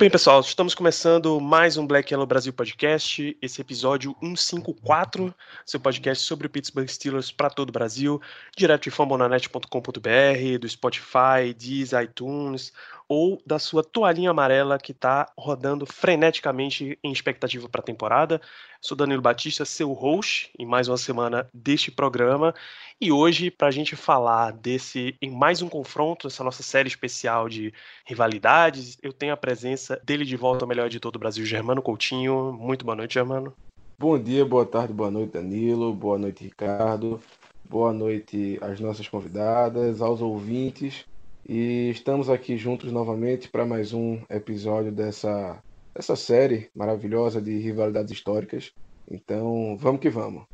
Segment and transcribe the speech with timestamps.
[0.00, 5.34] bem, pessoal, estamos começando mais um Black Yellow Brasil Podcast, esse episódio 154,
[5.66, 8.18] seu podcast sobre o Pittsburgh Steelers para todo o Brasil,
[8.56, 12.72] direto de fambonanet.com.br, do Spotify, Deezer, iTunes,
[13.10, 18.40] ou da sua toalhinha amarela que está rodando freneticamente em expectativa para a temporada.
[18.80, 22.54] Sou Danilo Batista, seu host em mais uma semana deste programa.
[23.00, 27.48] E hoje, para a gente falar desse, em mais um confronto, essa nossa série especial
[27.48, 27.74] de
[28.06, 31.82] rivalidades, eu tenho a presença dele de volta ao melhor de todo o Brasil, Germano
[31.82, 32.52] Coutinho.
[32.52, 33.52] Muito boa noite, Germano.
[34.00, 37.20] Bom dia, boa tarde, boa noite, Danilo, boa noite, Ricardo,
[37.68, 41.04] boa noite às nossas convidadas, aos ouvintes.
[41.48, 45.58] E estamos aqui juntos novamente para mais um episódio dessa,
[45.94, 48.72] dessa série maravilhosa de rivalidades históricas.
[49.10, 50.44] Então, vamos que vamos.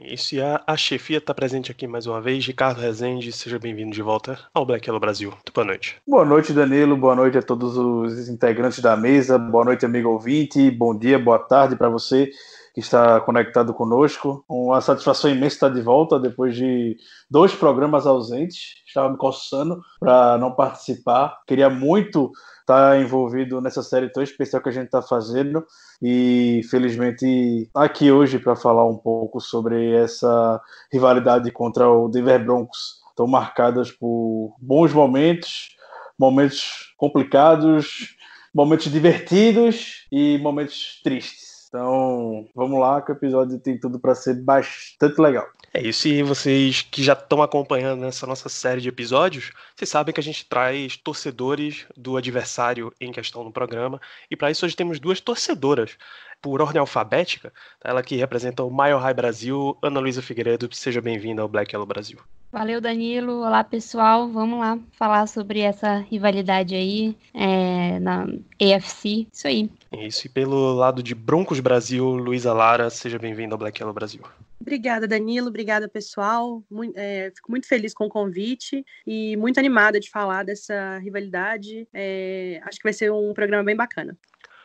[0.00, 2.46] Isso, e a, a chefia está presente aqui mais uma vez.
[2.46, 5.30] Ricardo Rezende, seja bem-vindo de volta ao Black Yellow Brasil.
[5.30, 5.96] Muito boa noite.
[6.08, 6.96] Boa noite, Danilo.
[6.96, 9.38] Boa noite a todos os integrantes da mesa.
[9.38, 10.70] Boa noite, amigo ouvinte.
[10.70, 12.30] Bom dia, boa tarde para você
[12.74, 14.44] que está conectado conosco.
[14.48, 16.96] Uma satisfação imensa estar de volta depois de
[17.30, 18.74] dois programas ausentes.
[18.86, 21.38] Estava me coçando para não participar.
[21.46, 25.64] Queria muito estar envolvido nessa série tão especial que a gente está fazendo
[26.00, 33.02] e felizmente aqui hoje para falar um pouco sobre essa rivalidade contra o Denver Broncos.
[33.10, 35.76] Estão marcadas por bons momentos,
[36.18, 38.16] momentos complicados,
[38.54, 41.51] momentos divertidos e momentos tristes.
[41.72, 45.46] Então, vamos lá, que o episódio tem tudo para ser bastante legal.
[45.72, 50.12] É isso, e vocês que já estão acompanhando essa nossa série de episódios, vocês sabem
[50.12, 53.98] que a gente traz torcedores do adversário em questão no programa,
[54.30, 55.96] e para isso hoje temos duas torcedoras,
[56.42, 57.88] por ordem alfabética, tá?
[57.88, 61.86] ela que representa o Mile High Brasil, Ana Luísa Figueiredo, seja bem-vinda ao Black Yellow
[61.86, 62.18] Brasil.
[62.50, 63.38] Valeu, Danilo.
[63.38, 64.28] Olá, pessoal.
[64.28, 68.26] Vamos lá falar sobre essa rivalidade aí é, na
[68.60, 69.26] AFC.
[69.32, 69.70] Isso aí.
[69.98, 74.22] Isso, e pelo lado de Broncos Brasil, Luísa Lara, seja bem-vinda ao Black Yellow Brasil.
[74.60, 75.48] Obrigada, Danilo.
[75.48, 76.62] Obrigada, pessoal.
[76.70, 81.86] Muito, é, fico muito feliz com o convite e muito animada de falar dessa rivalidade.
[81.92, 84.16] É, acho que vai ser um programa bem bacana.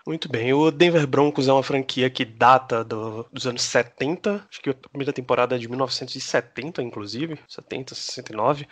[0.08, 4.62] Muito bem, o Denver Broncos é uma franquia que data do, dos anos 70, acho
[4.62, 8.66] que a primeira temporada é de 1970, inclusive, 70, 69.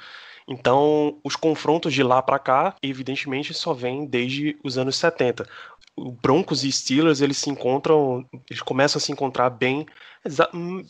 [0.47, 5.47] Então, os confrontos de lá para cá, evidentemente, só vêm desde os anos 70.
[5.95, 9.85] O Broncos e Steelers, eles se encontram, eles começam a se encontrar bem,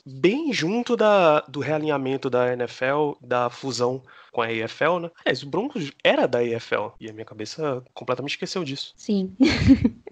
[0.05, 4.01] bem junto da, do realinhamento da NFL, da fusão
[4.31, 5.11] com a EFL, né?
[5.23, 8.93] É, o Broncos era da EFL, e a minha cabeça completamente esqueceu disso.
[8.97, 9.35] Sim.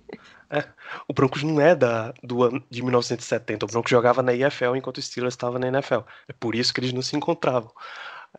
[0.49, 0.65] É,
[1.07, 3.65] o Broncos não é da, do ano de 1970.
[3.65, 6.01] O Broncos jogava na EFL enquanto o Steelers estava na NFL.
[6.27, 7.71] É por isso que eles não se encontravam.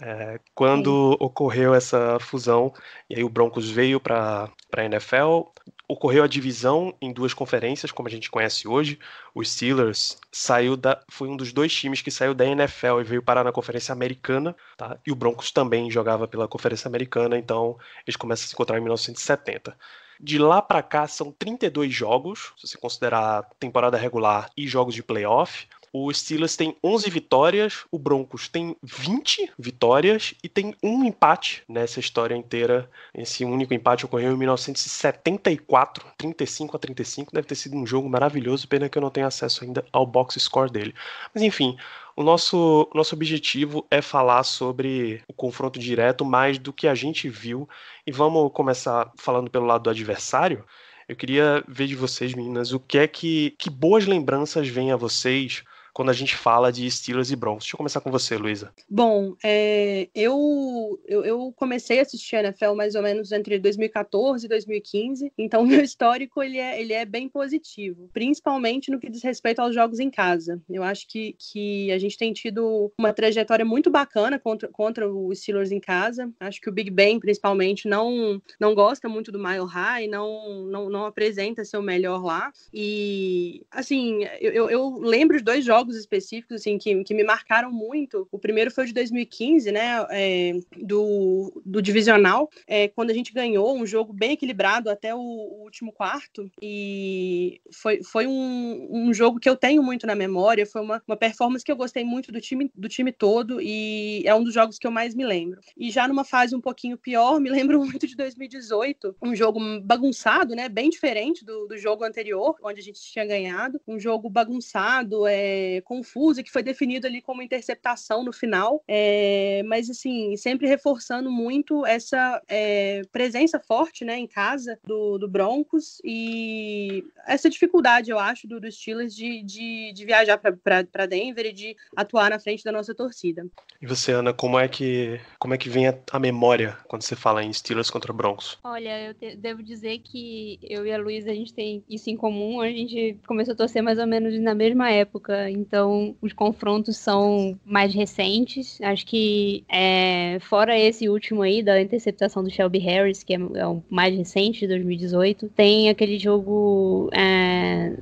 [0.00, 1.16] É, quando Sim.
[1.20, 2.72] ocorreu essa fusão,
[3.08, 5.42] e aí o Broncos veio para a NFL,
[5.86, 8.98] ocorreu a divisão em duas conferências, como a gente conhece hoje.
[9.34, 13.22] O Steelers saiu da, foi um dos dois times que saiu da NFL e veio
[13.22, 14.98] parar na Conferência Americana, tá?
[15.06, 18.82] E o Broncos também jogava pela Conferência Americana, então eles começam a se encontrar em
[18.82, 19.76] 1970.
[20.20, 25.02] De lá para cá são 32 jogos, se você considerar temporada regular e jogos de
[25.02, 25.68] playoff.
[25.96, 32.00] O Steelers tem 11 vitórias, o Broncos tem 20 vitórias e tem um empate nessa
[32.00, 32.90] história inteira.
[33.14, 37.32] Esse único empate ocorreu em 1974, 35 a 35.
[37.32, 40.40] Deve ter sido um jogo maravilhoso, pena que eu não tenho acesso ainda ao box
[40.40, 40.92] score dele.
[41.32, 41.76] Mas enfim,
[42.16, 47.28] o nosso, nosso objetivo é falar sobre o confronto direto mais do que a gente
[47.28, 47.68] viu.
[48.04, 50.64] E vamos começar falando pelo lado do adversário.
[51.08, 54.96] Eu queria ver de vocês, meninas, o que é que, que boas lembranças vêm a
[54.96, 55.62] vocês
[55.94, 57.64] quando a gente fala de Steelers e Broncos.
[57.64, 58.72] Deixa eu começar com você, Luísa.
[58.90, 64.44] Bom, é, eu, eu, eu, comecei a assistir a NFL mais ou menos entre 2014
[64.44, 69.08] e 2015, então o meu histórico ele é, ele é bem positivo, principalmente no que
[69.08, 70.60] diz respeito aos jogos em casa.
[70.68, 75.38] Eu acho que, que a gente tem tido uma trajetória muito bacana contra, contra os
[75.38, 76.28] Steelers em casa.
[76.40, 80.90] Acho que o Big Ben, principalmente, não, não gosta muito do Mile High, não, não,
[80.90, 82.52] não apresenta seu melhor lá.
[82.72, 87.70] E, assim, eu, eu lembro de dois jogos jogos específicos assim que, que me marcaram
[87.70, 88.26] muito.
[88.32, 90.06] O primeiro foi o de 2015, né?
[90.10, 90.52] É,
[90.82, 95.62] do, do divisional, é, quando a gente ganhou um jogo bem equilibrado até o, o
[95.62, 96.50] último quarto.
[96.60, 100.66] E foi, foi um, um jogo que eu tenho muito na memória.
[100.66, 104.34] Foi uma, uma performance que eu gostei muito do time, do time todo e é
[104.34, 105.60] um dos jogos que eu mais me lembro.
[105.76, 110.54] E já numa fase um pouquinho pior, me lembro muito de 2018, um jogo bagunçado,
[110.54, 110.68] né?
[110.68, 113.80] Bem diferente do, do jogo anterior, onde a gente tinha ganhado.
[113.86, 118.82] Um jogo bagunçado, é, confuso, que foi definido ali como interceptação no final.
[118.86, 125.28] É, mas, assim, sempre reforçando muito essa é, presença forte, né, em casa do, do
[125.28, 131.46] Broncos e essa dificuldade, eu acho, do, do Steelers de, de, de viajar para Denver
[131.46, 133.46] e de atuar na frente da nossa torcida.
[133.80, 137.14] E você, Ana, como é que, como é que vem a, a memória quando você
[137.14, 138.58] fala em Steelers contra Broncos?
[138.64, 142.16] Olha, eu te, devo dizer que eu e a Luísa, a gente tem isso em
[142.16, 142.60] comum.
[142.60, 147.58] A gente começou a torcer mais ou menos na mesma época, então os confrontos são
[147.64, 148.78] mais recentes.
[148.82, 153.66] Acho que, é, fora esse último aí, da interceptação do Shelby Harris, que é, é
[153.66, 157.94] o mais recente, de 2018, tem aquele jogo é,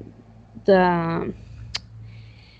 [0.64, 1.26] da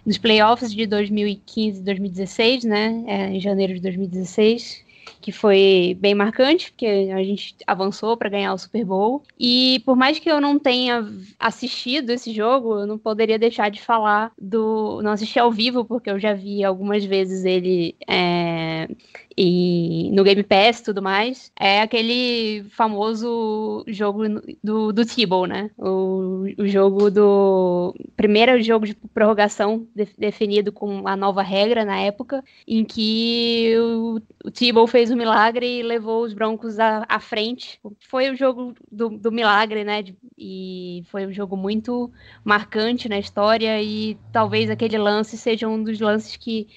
[0.05, 3.05] dos playoffs de 2015 e 2016, né?
[3.07, 4.85] É, em janeiro de 2016,
[5.21, 9.23] que foi bem marcante, porque a gente avançou para ganhar o Super Bowl.
[9.39, 11.07] E por mais que eu não tenha
[11.39, 15.01] assistido esse jogo, eu não poderia deixar de falar do.
[15.03, 18.89] Não assisti ao vivo, porque eu já vi algumas vezes ele é,
[19.37, 24.23] e no Game Pass e tudo mais, é aquele famoso jogo
[24.63, 25.71] do, do Tebow, né?
[25.79, 27.95] O, o jogo do.
[28.17, 34.21] Primeiro jogo de prorrogação de, definido com a nova regra na época, em que o,
[34.45, 37.81] o Tebow fez o milagre e levou os Broncos à, à frente.
[37.99, 40.03] Foi o jogo do, do milagre, né?
[40.03, 42.13] De, e foi um jogo muito
[42.45, 46.69] marcante na história, e talvez aquele lance seja um dos lances que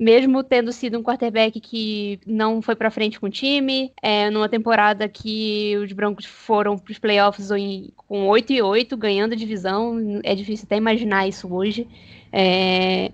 [0.00, 4.48] mesmo tendo sido um quarterback que não foi para frente com o time, é, numa
[4.48, 9.36] temporada que os Broncos foram para os playoffs em, com 8 e 8, ganhando a
[9.36, 11.86] divisão, é difícil até imaginar isso hoje.
[12.32, 13.10] É,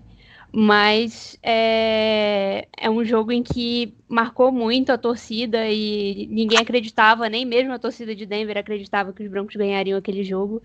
[0.56, 7.44] mas é, é, um jogo em que marcou muito a torcida e ninguém acreditava, nem
[7.44, 10.62] mesmo a torcida de Denver acreditava que os Broncos ganhariam aquele jogo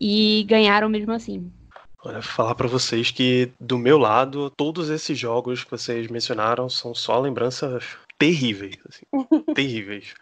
[0.00, 1.48] e ganharam mesmo assim.
[2.04, 6.92] Olha, falar para vocês que do meu lado, todos esses jogos que vocês mencionaram são
[6.92, 7.84] só lembranças
[8.18, 9.06] terríveis, assim,
[9.54, 10.12] terríveis.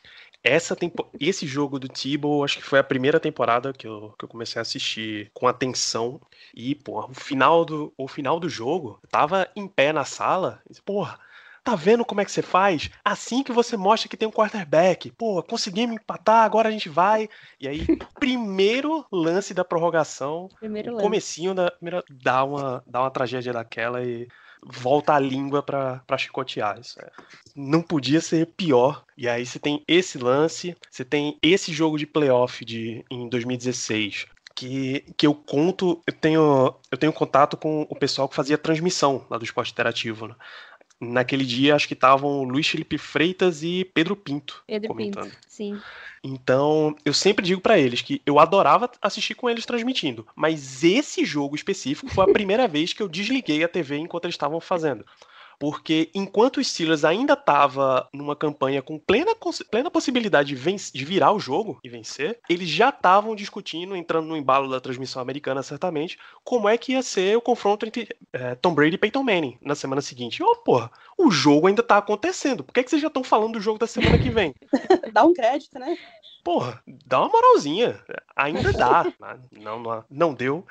[0.42, 1.08] Essa tempo...
[1.18, 4.58] Esse jogo do Tebow, acho que foi a primeira temporada que eu, que eu comecei
[4.58, 6.20] a assistir com atenção.
[6.54, 10.62] E, pô, o final do, o final do jogo, eu tava em pé na sala,
[10.70, 11.18] e, porra,
[11.68, 12.88] Tá vendo como é que você faz?
[13.04, 15.10] Assim que você mostra que tem um quarterback.
[15.10, 17.28] Pô, conseguimos empatar, agora a gente vai.
[17.60, 17.86] E aí,
[18.18, 21.04] primeiro lance da prorrogação, primeiro lance.
[21.04, 24.26] comecinho da primeira, dá uma dá uma tragédia daquela e
[24.64, 26.78] volta a língua para chicotear.
[26.80, 27.10] Isso é.
[27.54, 29.04] Não podia ser pior.
[29.16, 34.26] E aí você tem esse lance, você tem esse jogo de playoff de, em 2016.
[34.54, 39.24] Que, que eu conto, eu tenho, eu tenho contato com o pessoal que fazia transmissão
[39.30, 40.26] lá do esporte interativo.
[40.26, 40.34] Né?
[41.00, 45.30] Naquele dia, acho que estavam Luiz Felipe Freitas e Pedro Pinto Pedro comentando.
[45.30, 45.80] Pinto, sim.
[46.24, 51.24] Então, eu sempre digo para eles que eu adorava assistir com eles transmitindo, mas esse
[51.24, 55.04] jogo específico foi a primeira vez que eu desliguei a TV enquanto eles estavam fazendo
[55.58, 59.32] porque enquanto o Steelers ainda estava numa campanha com plena,
[59.70, 64.36] plena possibilidade de, de, virar o jogo e vencer, eles já estavam discutindo, entrando no
[64.36, 68.74] embalo da transmissão americana, certamente, como é que ia ser o confronto entre é, Tom
[68.74, 70.42] Brady e Peyton Manning na semana seguinte.
[70.42, 72.62] Ô, oh, porra, o jogo ainda tá acontecendo.
[72.62, 74.54] Por que, que vocês já estão falando do jogo da semana que vem?
[75.12, 75.96] Dá um crédito, né?
[76.44, 78.00] Porra, dá uma moralzinha.
[78.34, 79.04] Ainda dá.
[79.52, 80.64] não, não, não deu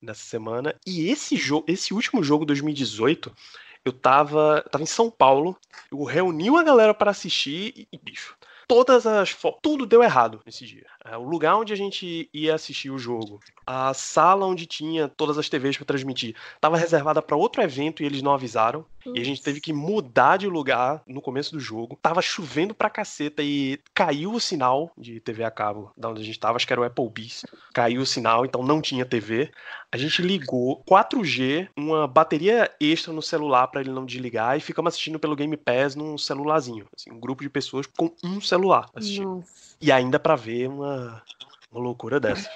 [0.00, 0.74] nessa semana.
[0.86, 3.32] E esse jogo, esse último jogo 2018
[3.84, 5.56] eu tava, tava em São Paulo,
[5.90, 8.36] eu reuni uma galera para assistir e, bicho,
[8.66, 10.86] todas as tudo deu errado nesse dia.
[11.06, 15.36] É, o lugar onde a gente ia assistir o jogo, a sala onde tinha todas
[15.36, 18.86] as TVs para transmitir, estava reservada para outro evento e eles não avisaram.
[19.06, 21.98] E a gente teve que mudar de lugar no começo do jogo.
[22.00, 26.24] Tava chovendo pra caceta e caiu o sinal de TV a cabo da onde a
[26.24, 27.44] gente tava, acho que era o Applebee's.
[27.74, 29.50] Caiu o sinal, então não tinha TV.
[29.92, 34.92] A gente ligou 4G, uma bateria extra no celular para ele não desligar e ficamos
[34.94, 39.36] assistindo pelo Game Pass num celularzinho, assim, um grupo de pessoas com um celular assistindo.
[39.36, 39.76] Nossa.
[39.80, 40.93] E ainda para ver uma,
[41.70, 42.50] uma loucura dessa.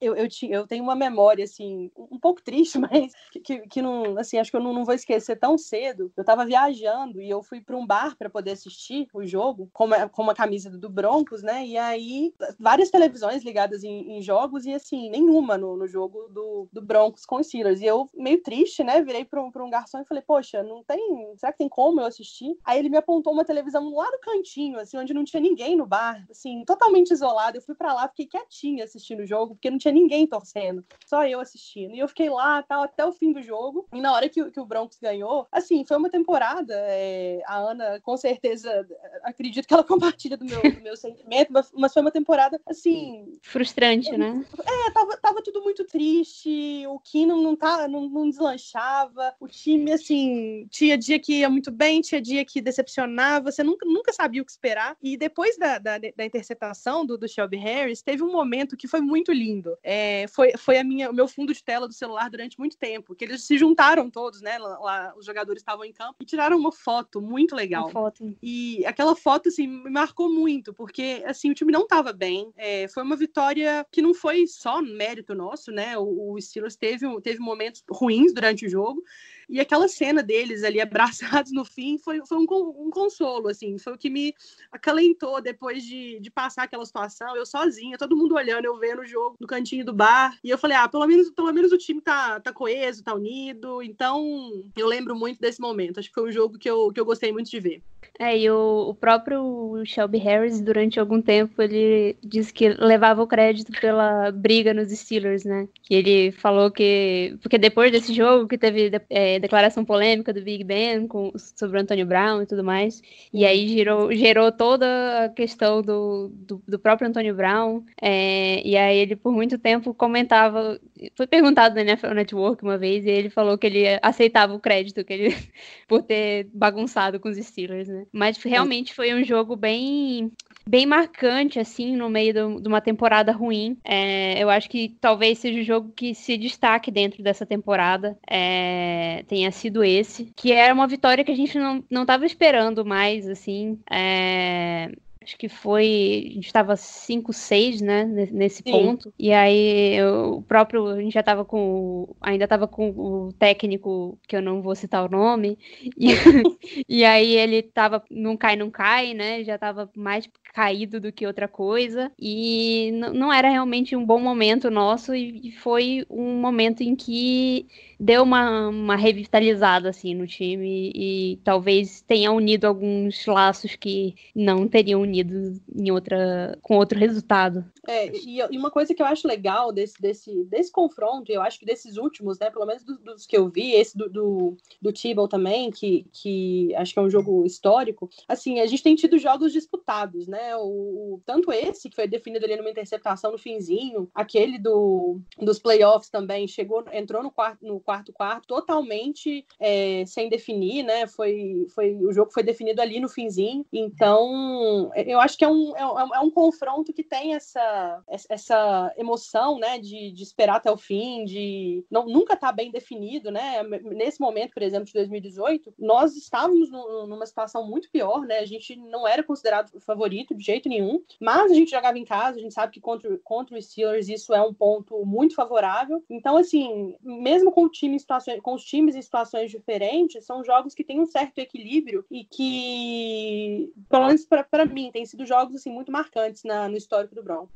[0.00, 4.18] Eu, eu, tinha, eu tenho uma memória, assim, um pouco triste, mas que, que, não,
[4.18, 6.12] assim, acho que eu não, não, vou esquecer tão cedo.
[6.16, 9.84] Eu tava viajando e eu fui para um bar para poder assistir o jogo com
[9.84, 11.66] uma, com uma camisa do Broncos, né?
[11.66, 16.68] E aí, várias televisões ligadas em, em jogos e, assim, nenhuma no, no jogo do,
[16.72, 17.80] do Broncos com os Steelers.
[17.80, 19.02] E eu, meio triste, né?
[19.02, 21.34] Virei para um, um garçom e falei, poxa, não tem.
[21.36, 22.56] Será que tem como eu assistir?
[22.64, 25.86] Aí ele me apontou uma televisão lá no cantinho, assim, onde não tinha ninguém no
[25.86, 27.58] bar, assim, totalmente isolado.
[27.58, 31.26] Eu fui para lá, fiquei quietinha assistindo o jogo, porque não tinha ninguém torcendo, só
[31.26, 31.94] eu assistindo.
[31.94, 33.86] E eu fiquei lá, tal, até o fim do jogo.
[33.92, 36.74] E na hora que, que o Broncos ganhou, assim, foi uma temporada.
[36.88, 38.86] É, a Ana, com certeza,
[39.22, 43.38] acredito que ela compartilha do meu, do meu sentimento, mas, foi uma temporada, assim.
[43.42, 44.44] Frustrante, né?
[44.64, 49.92] É, tava, tava tudo muito triste, o Keenan não, tá, não, não deslanchava, o time,
[49.92, 54.42] assim, tinha dia que ia muito bem, tinha dia que decepcionava, você nunca, nunca sabia
[54.42, 54.96] o que esperar.
[55.02, 59.00] E depois da, da, da interceptação do, do Shelby Harris, teve um momento que foi
[59.00, 59.63] muito lindo.
[59.82, 63.14] É, foi foi a minha, o meu fundo de tela do celular durante muito tempo,
[63.14, 64.58] que eles se juntaram todos, né?
[64.58, 67.84] Lá, lá os jogadores estavam em campo e tiraram uma foto muito legal.
[67.84, 68.36] Uma foto.
[68.42, 72.52] E aquela foto, assim, me marcou muito, porque, assim, o time não estava bem.
[72.56, 75.96] É, foi uma vitória que não foi só mérito nosso, né?
[75.98, 79.02] O, o Steelers teve, teve momentos ruins durante o jogo,
[79.48, 82.46] e aquela cena deles ali abraçados no fim foi, foi um,
[82.78, 84.34] um consolo, assim, foi o que me
[84.70, 87.36] acalentou depois de, de passar aquela situação.
[87.36, 90.36] Eu sozinha, todo mundo olhando, eu vendo o jogo no cantinho do bar.
[90.42, 93.82] E eu falei, ah, pelo menos, pelo menos o time tá, tá coeso, tá unido.
[93.82, 95.98] Então, eu lembro muito desse momento.
[95.98, 97.82] Acho que foi um jogo que eu, que eu gostei muito de ver.
[98.18, 103.26] É, e o, o próprio Shelby Harris, durante algum tempo, ele disse que levava o
[103.26, 105.68] crédito pela briga nos Steelers, né?
[105.82, 107.36] Que ele falou que.
[107.42, 111.80] Porque depois desse jogo que teve é, declaração polêmica do Big Ben com, sobre o
[111.80, 113.02] Antônio Brown e tudo mais.
[113.32, 117.82] E aí gerou, gerou toda a questão do, do, do próprio Antônio Brown.
[118.00, 120.80] É, e aí ele, por muito tempo, comentava.
[121.16, 125.04] Foi perguntado na NFL Network uma vez, e ele falou que ele aceitava o crédito
[125.04, 125.36] que ele,
[125.88, 128.06] por ter bagunçado com os Steelers, né?
[128.12, 130.32] Mas realmente foi um jogo bem
[130.66, 133.76] bem marcante, assim, no meio do, de uma temporada ruim.
[133.84, 138.18] É, eu acho que talvez seja o jogo que se destaque dentro dessa temporada.
[138.28, 140.32] É, tenha sido esse.
[140.36, 143.78] Que era uma vitória que a gente não, não tava esperando mais, assim.
[143.90, 144.90] É,
[145.24, 146.26] acho que foi.
[146.30, 148.04] A gente estava 5, 6, né?
[148.04, 148.70] Nesse Sim.
[148.70, 149.12] ponto.
[149.18, 150.86] E aí eu, o próprio.
[150.88, 152.14] A gente já estava com.
[152.20, 155.58] Ainda estava com o técnico, que eu não vou citar o nome.
[155.98, 156.08] E,
[156.88, 158.04] e aí ele tava.
[158.10, 159.42] Não cai, não cai, né?
[159.42, 162.10] Já estava mais caído do que outra coisa.
[162.18, 165.14] E não era realmente um bom momento nosso.
[165.14, 167.66] E foi um momento em que
[167.98, 174.68] deu uma, uma revitalizada assim no time e talvez tenha unido alguns laços que não
[174.68, 177.64] teriam unido em outra com outro resultado.
[177.86, 181.58] É, e, e, uma coisa que eu acho legal desse, desse, desse confronto, eu acho
[181.58, 185.28] que desses últimos, né, pelo menos dos, dos que eu vi, esse do, do, do
[185.28, 189.52] também, que, que acho que é um jogo histórico, assim, a gente tem tido jogos
[189.52, 194.58] disputados, né, o, o tanto esse, que foi definido ali numa interceptação no finzinho, aquele
[194.58, 200.82] do, dos playoffs também, chegou, entrou no quarto, no quarto quarto totalmente é, sem definir,
[200.82, 205.48] né, foi, foi, o jogo foi definido ali no finzinho, então eu acho que é
[205.48, 210.70] um, é, é um confronto que tem essa essa, emoção, né, de, de esperar até
[210.70, 213.62] o fim, de não, nunca tá bem definido, né?
[213.82, 218.38] Nesse momento, por exemplo, de 2018, nós estávamos no, numa situação muito pior, né?
[218.38, 222.38] A gente não era considerado favorito de jeito nenhum, mas a gente jogava em casa,
[222.38, 226.02] a gente sabe que contra, contra os Steelers isso é um ponto muito favorável.
[226.08, 230.44] Então, assim, mesmo com, o time em situações, com os times em situações diferentes, são
[230.44, 235.56] jogos que têm um certo equilíbrio e que, pelo menos para mim, têm sido jogos
[235.56, 237.46] assim muito marcantes na, no histórico do Brown.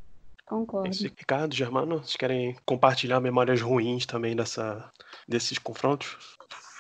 [0.49, 0.89] Concordo.
[0.89, 4.91] Esse Ricardo, Germano, vocês querem compartilhar memórias ruins também dessa,
[5.29, 6.17] desses confrontos?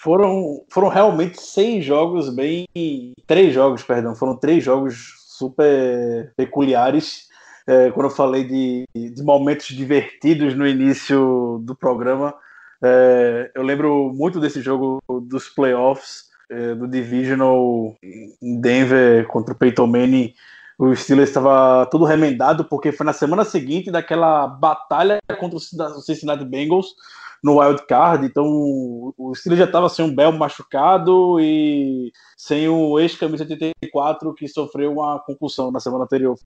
[0.02, 2.66] Foram, foram realmente seis jogos bem.
[3.26, 4.14] Três jogos, perdão.
[4.14, 7.28] Foram três jogos super peculiares.
[7.66, 12.34] É, quando eu falei de, de momentos divertidos no início do programa,
[12.82, 19.56] é, eu lembro muito desse jogo dos playoffs, é, do Divisional em Denver contra o
[19.56, 20.34] Peyton Manning
[20.78, 26.44] o Steelers estava todo remendado, porque foi na semana seguinte daquela batalha contra o Cincinnati
[26.44, 26.94] Bengals
[27.42, 28.44] no Wild Card, então
[29.16, 34.92] o Steelers já estava sem um Bell machucado e sem o ex-camisa 84 que sofreu
[34.92, 36.36] uma concussão na semana anterior,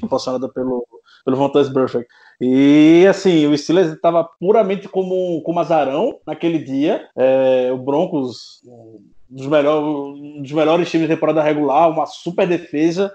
[0.00, 0.86] proporcionada pelo,
[1.24, 2.08] pelo Vontaze Burfict.
[2.40, 9.02] E assim, o Steelers estava puramente como, como azarão naquele dia, é, o Broncos, um
[9.28, 13.12] dos, melhor, um dos melhores times de temporada regular, uma super defesa,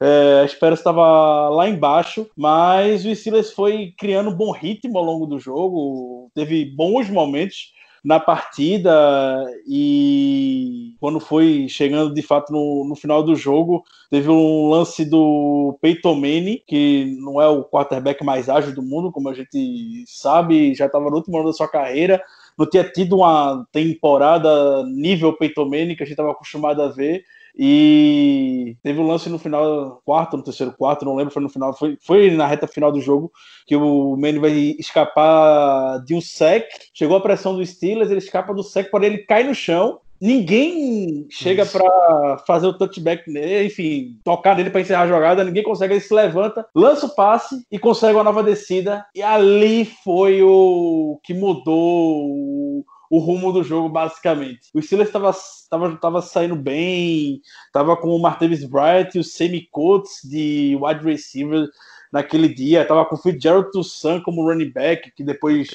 [0.00, 5.04] É, a esperança estava lá embaixo, mas o Steelers foi criando um bom ritmo ao
[5.04, 7.74] longo do jogo, teve bons momentos
[8.06, 14.68] na partida e quando foi chegando de fato no, no final do jogo, teve um
[14.68, 19.34] lance do Peyton Manning, que não é o quarterback mais ágil do mundo, como a
[19.34, 22.22] gente sabe, já estava no último ano da sua carreira,
[22.56, 27.24] não tinha tido uma temporada nível Peyton Manning que a gente estava acostumado a ver,
[27.56, 31.72] e teve um lance no final, quarto, no terceiro quarto, não lembro, foi no final,
[31.72, 33.32] foi, foi na reta final do jogo,
[33.66, 36.66] que o Manny vai escapar de um sec.
[36.92, 40.00] Chegou a pressão do Steelers, ele escapa do sec, porém ele cai no chão.
[40.20, 45.62] Ninguém chega para fazer o touchback nele, enfim, tocar nele para encerrar a jogada, ninguém
[45.62, 49.04] consegue, ele se levanta, lança o passe e consegue uma nova descida.
[49.14, 54.70] E ali foi o que mudou o rumo do jogo, basicamente.
[54.74, 55.32] O Steelers estava
[55.68, 61.04] tava, tava saindo bem, estava com o Martavis Bryant e o Semi Coates de wide
[61.04, 61.68] receiver
[62.12, 65.68] naquele dia, estava com o Fitzgerald Toussaint como running back, que depois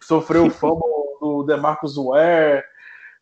[0.00, 0.80] sofreu o fumble
[1.20, 2.62] do DeMarcus Ware.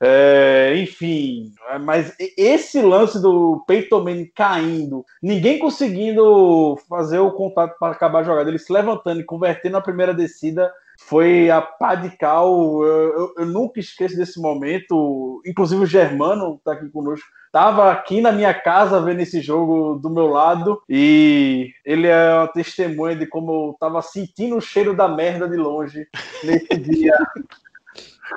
[0.01, 7.93] É, enfim, mas esse lance do Peyton Manning caindo, ninguém conseguindo fazer o contato para
[7.93, 12.17] acabar a jogada, ele se levantando e convertendo a primeira descida, foi a pá de
[12.17, 12.83] cal.
[12.83, 15.43] Eu, eu, eu, nunca esqueço desse momento.
[15.47, 17.27] Inclusive o Germano está aqui conosco.
[17.47, 22.49] Estava aqui na minha casa vendo esse jogo do meu lado e ele é uma
[22.49, 26.05] testemunha de como eu estava sentindo o cheiro da merda de longe
[26.43, 27.17] nesse dia.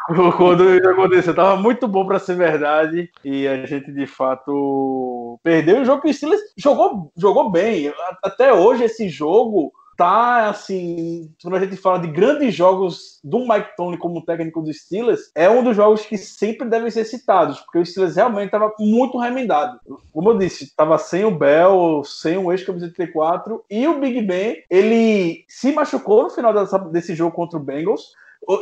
[0.38, 5.82] Quando isso aconteceu, tava muito bom para ser verdade e a gente de fato perdeu
[5.82, 7.92] o jogo o Steelers jogou, jogou bem.
[8.24, 13.76] Até hoje esse jogo tá assim, quando a gente fala de grandes jogos do Mike
[13.76, 17.80] Tony como técnico dos Steelers, é um dos jogos que sempre devem ser citados, porque
[17.80, 19.80] o Steelers realmente estava muito remendado.
[20.14, 24.64] Como eu disse, estava sem o Bell, sem o ex-camisa 34 e o Big Ben,
[24.70, 28.14] ele se machucou no final dessa, desse jogo contra o Bengals.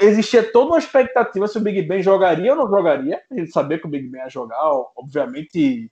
[0.01, 3.21] Existia toda uma expectativa se o Big Ben jogaria ou não jogaria.
[3.29, 4.57] A gente sabia que o Big Ben ia jogar,
[4.95, 5.91] obviamente,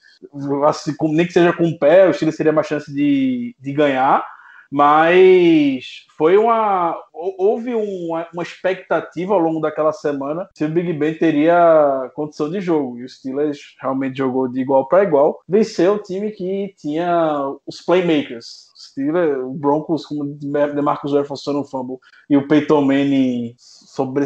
[0.65, 4.25] assim, nem que seja com o pé, o Steelers teria mais chance de, de ganhar
[4.73, 6.99] mas foi uma.
[7.13, 12.59] Houve uma, uma, expectativa ao longo daquela semana se o Big Ben teria condição de
[12.59, 12.97] jogo.
[12.97, 15.43] E o Steelers realmente jogou de igual para igual.
[15.47, 18.71] Venceu o time que tinha os playmakers.
[18.75, 20.37] O Steelers, o Broncos, como o
[20.73, 24.25] DeMarcus Jefferson no fumble e o Peyton Manning sobre,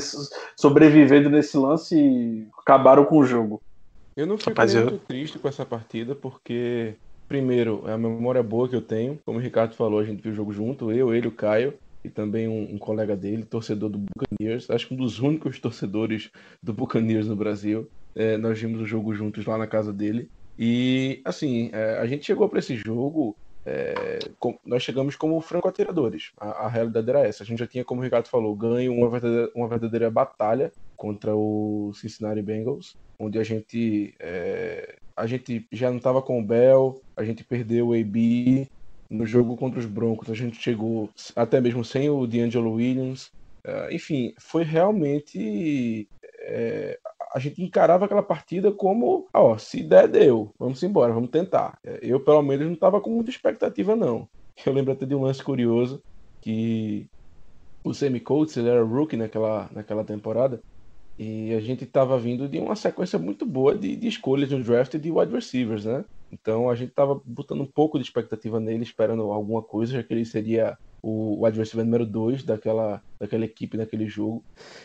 [0.55, 3.61] sobrevivendo nesse lance, acabaram com o jogo.
[4.15, 4.99] Eu não fico Rapaz, muito eu...
[4.99, 6.95] triste com essa partida, porque
[7.27, 9.19] Primeiro, é a memória boa que eu tenho.
[9.25, 12.09] Como o Ricardo falou, a gente viu o jogo junto, eu, ele, o Caio e
[12.09, 16.29] também um, um, colega dele, torcedor do Buccaneers, acho que um dos únicos torcedores
[16.63, 17.89] do Buccaneers no Brasil.
[18.15, 20.29] É, nós vimos o jogo juntos lá na casa dele.
[20.57, 23.35] E, assim, é, a gente chegou para esse jogo,
[23.65, 26.31] é, com, nós chegamos como franco-atiradores.
[26.39, 27.43] A, a, realidade era essa.
[27.43, 31.35] A gente já tinha, como o Ricardo falou, ganho uma verdadeira, uma verdadeira batalha contra
[31.35, 37.01] o Cincinnati Bengals, onde a gente é, a gente já não estava com o Bell,
[37.17, 38.67] a gente perdeu o AB
[39.09, 43.31] no jogo contra os Broncos, a gente chegou até mesmo sem o D'Angelo Williams.
[43.65, 46.07] Uh, enfim, foi realmente.
[46.41, 46.99] É,
[47.33, 51.77] a gente encarava aquela partida como, ó, se der, deu, vamos embora, vamos tentar.
[51.83, 54.29] É, eu, pelo menos, não estava com muita expectativa, não.
[54.65, 56.01] Eu lembro até de um lance curioso
[56.41, 57.07] que
[57.85, 60.59] o Semi Coates, ele era rookie naquela, naquela temporada,
[61.17, 64.95] e a gente estava vindo de uma sequência muito boa de, de escolhas no draft
[64.95, 66.05] de wide receivers, né?
[66.31, 70.13] Então a gente estava botando um pouco de expectativa nele, esperando alguma coisa, já que
[70.13, 74.43] ele seria o wide receiver número 2 daquela, daquela equipe naquele jogo.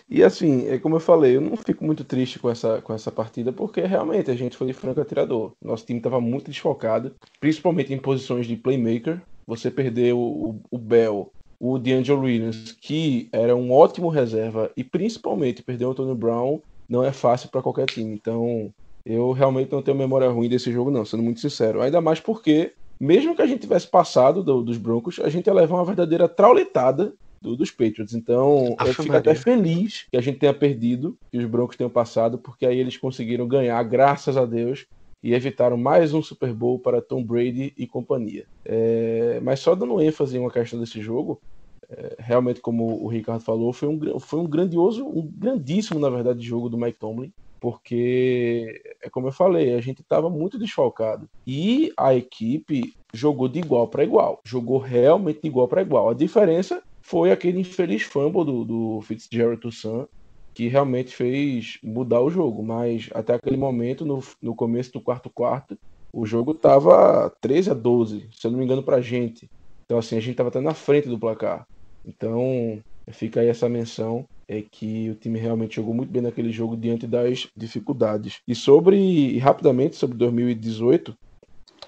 [0.09, 3.11] E assim, é como eu falei, eu não fico muito triste com essa, com essa
[3.11, 5.53] partida, porque realmente a gente foi de franco atirador.
[5.63, 9.21] Nosso time estava muito desfocado, principalmente em posições de playmaker.
[9.47, 11.33] Você perdeu o, o Bell
[11.63, 17.05] o D'Angelo Williams, que era um ótimo reserva, e principalmente perder o Antônio Brown, não
[17.05, 18.13] é fácil para qualquer time.
[18.13, 18.75] Então,
[19.07, 21.81] eu realmente não tenho memória ruim desse jogo, não, sendo muito sincero.
[21.81, 25.55] Ainda mais porque, mesmo que a gente tivesse passado do, dos Broncos, a gente ia
[25.55, 28.13] levar uma verdadeira trauletada do, dos Patriots.
[28.13, 32.39] Então, eu fico até feliz que a gente tenha perdido, que os Broncos tenham passado,
[32.39, 34.85] porque aí eles conseguiram ganhar, graças a Deus,
[35.23, 38.47] e evitaram mais um Super Bowl para Tom Brady e companhia.
[38.65, 41.41] É, mas só dando ênfase em uma questão desse jogo,
[41.89, 46.41] é, realmente, como o Ricardo falou, foi um, foi um grandioso, um grandíssimo, na verdade,
[46.43, 51.29] jogo do Mike Tomlin, porque, é como eu falei, a gente estava muito desfalcado.
[51.47, 56.09] E a equipe jogou de igual para igual, jogou realmente de igual para igual.
[56.09, 60.09] A diferença foi aquele infeliz fumble do, do Fitzgerald Toussaint,
[60.55, 62.63] que realmente fez mudar o jogo.
[62.63, 65.77] Mas até aquele momento, no, no começo do quarto quarto,
[66.13, 69.49] o jogo tava 13 a 12, se eu não me engano, pra gente.
[69.85, 71.67] Então, assim, a gente tava até na frente do placar.
[72.05, 76.77] Então, fica aí essa menção é que o time realmente jogou muito bem naquele jogo
[76.77, 78.41] diante das dificuldades.
[78.47, 81.15] E sobre, e rapidamente, sobre 2018,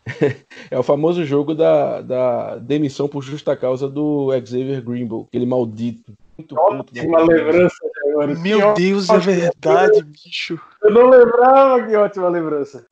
[0.71, 6.15] é o famoso jogo da, da demissão por justa causa do Xavier Greenbow, aquele maldito.
[6.37, 7.17] Muito puto jogo.
[7.27, 7.77] lembrança,
[8.09, 8.35] agora.
[8.35, 10.61] Meu Deus, é verdade, bicho.
[10.83, 12.87] Eu não lembrava, que ótima lembrança.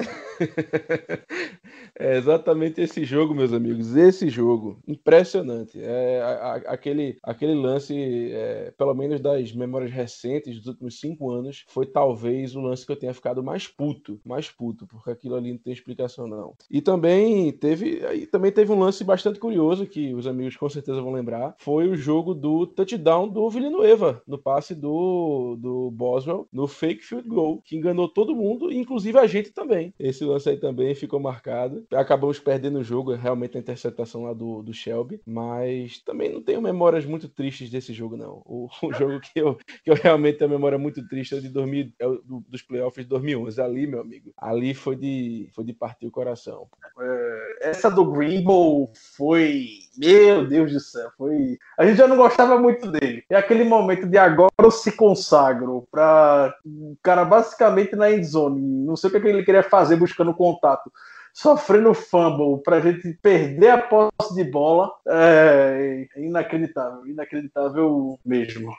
[1.98, 3.94] É exatamente esse jogo, meus amigos.
[3.94, 4.78] Esse jogo.
[4.86, 5.78] Impressionante.
[5.80, 7.94] É a- a- aquele, aquele lance,
[8.32, 12.92] é, pelo menos das memórias recentes dos últimos cinco anos, foi talvez o lance que
[12.92, 14.20] eu tenha ficado mais puto.
[14.24, 16.54] Mais puto, porque aquilo ali não tem explicação, não.
[16.70, 21.00] E também teve, aí também teve um lance bastante curioso que os amigos com certeza
[21.02, 21.54] vão lembrar.
[21.58, 27.28] Foi o jogo do touchdown do Villanueva, no passe do, do Boswell, no fake field
[27.28, 29.92] goal, que enganou todo mundo, inclusive a gente também.
[29.98, 31.86] Esse lance aí também ficou marcado.
[31.92, 36.60] Acabamos perdendo o jogo, realmente a interceptação lá do, do Shelby, mas também não tenho
[36.60, 38.42] memórias muito tristes desse jogo, não.
[38.44, 41.48] O, o jogo que eu, que eu realmente tenho memória muito triste é o de
[41.48, 43.60] 2000, é do- dos playoffs de 2011.
[43.60, 46.68] Ali, meu amigo, ali foi de, foi de partir o coração.
[47.60, 49.66] Essa do Greenbow foi.
[49.96, 51.58] Meu Deus do céu, foi.
[51.78, 53.24] A gente já não gostava muito dele.
[53.28, 58.60] É aquele momento de agora eu se consagro para o cara basicamente na endzone.
[58.60, 60.90] Não sei o que que ele queria fazer buscando contato.
[61.34, 64.90] Sofrendo fumble pra gente perder a posse de bola.
[65.06, 68.72] É inacreditável, inacreditável mesmo.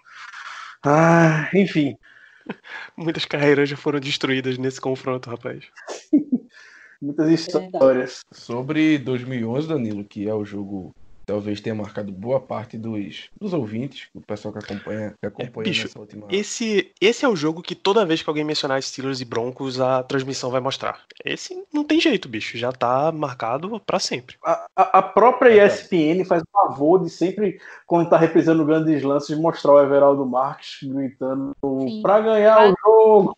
[0.85, 1.97] Ah, enfim,
[2.97, 5.65] Muitas carreiras já foram destruídas nesse confronto, rapaz.
[7.01, 8.21] muitas histórias.
[8.31, 10.93] Sobre 2011, Danilo, que é o jogo
[11.25, 15.83] talvez tenha marcado boa parte dos, dos ouvintes, o pessoal que acompanha, que acompanha bicho,
[15.87, 16.27] nessa última.
[16.29, 20.03] Esse, esse é o jogo que toda vez que alguém mencionar Steelers e Broncos, a
[20.03, 21.01] transmissão vai mostrar.
[21.23, 22.57] Esse não tem jeito, bicho.
[22.57, 24.35] Já tá marcado pra sempre.
[24.43, 29.37] A, a- a própria ESPN faz o favor de sempre, quando tá reprisando grandes lances,
[29.37, 31.55] mostrar o Everaldo Marques gritando
[32.01, 32.69] pra ganhar Ah.
[32.69, 33.35] o jogo.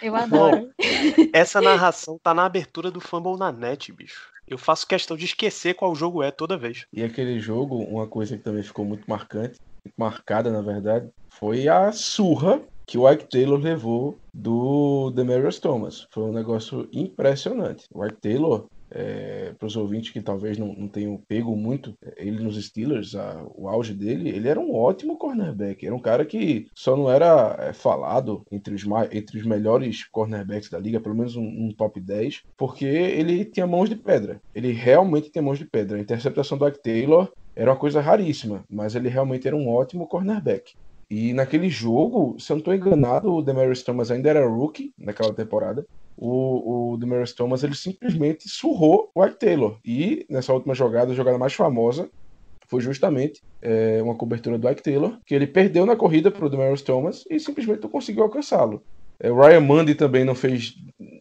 [0.00, 0.68] Eu adoro.
[1.32, 4.32] Essa narração tá na abertura do Fumble na net, bicho.
[4.46, 6.86] Eu faço questão de esquecer qual jogo é toda vez.
[6.92, 9.56] E aquele jogo, uma coisa que também ficou muito marcante,
[9.96, 16.06] marcada na verdade, foi a surra que o Ike Taylor levou do Demarius Thomas.
[16.12, 17.84] Foi um negócio impressionante.
[17.94, 18.66] O Ike Taylor,
[19.58, 23.44] para os ouvintes que talvez não, não tenham pego muito é, ele nos Steelers, a-
[23.54, 25.84] o auge dele, ele era um ótimo cornerback.
[25.86, 30.68] Era um cara que só não era é, falado entre os, entre os melhores cornerbacks
[30.70, 34.40] da liga, pelo menos um, um top 10, porque ele tinha mãos de pedra.
[34.54, 35.96] Ele realmente tinha mãos de pedra.
[35.98, 40.06] A interceptação do Ike Taylor era uma coisa raríssima, mas ele realmente era um ótimo
[40.08, 40.72] cornerback.
[41.10, 45.34] E naquele jogo, se eu não estou enganado, o Demarius Thomas ainda era rookie naquela
[45.34, 45.84] temporada.
[46.16, 46.98] O, o
[47.36, 49.78] Thomas ele simplesmente surrou o Ike Taylor.
[49.84, 52.10] E nessa última jogada, a jogada mais famosa,
[52.68, 56.48] foi justamente é, uma cobertura do Ike Taylor, que ele perdeu na corrida para o
[56.48, 58.82] Demarius Thomas e simplesmente não conseguiu alcançá-lo.
[59.20, 60.74] É, o Ryan Mundy também não fez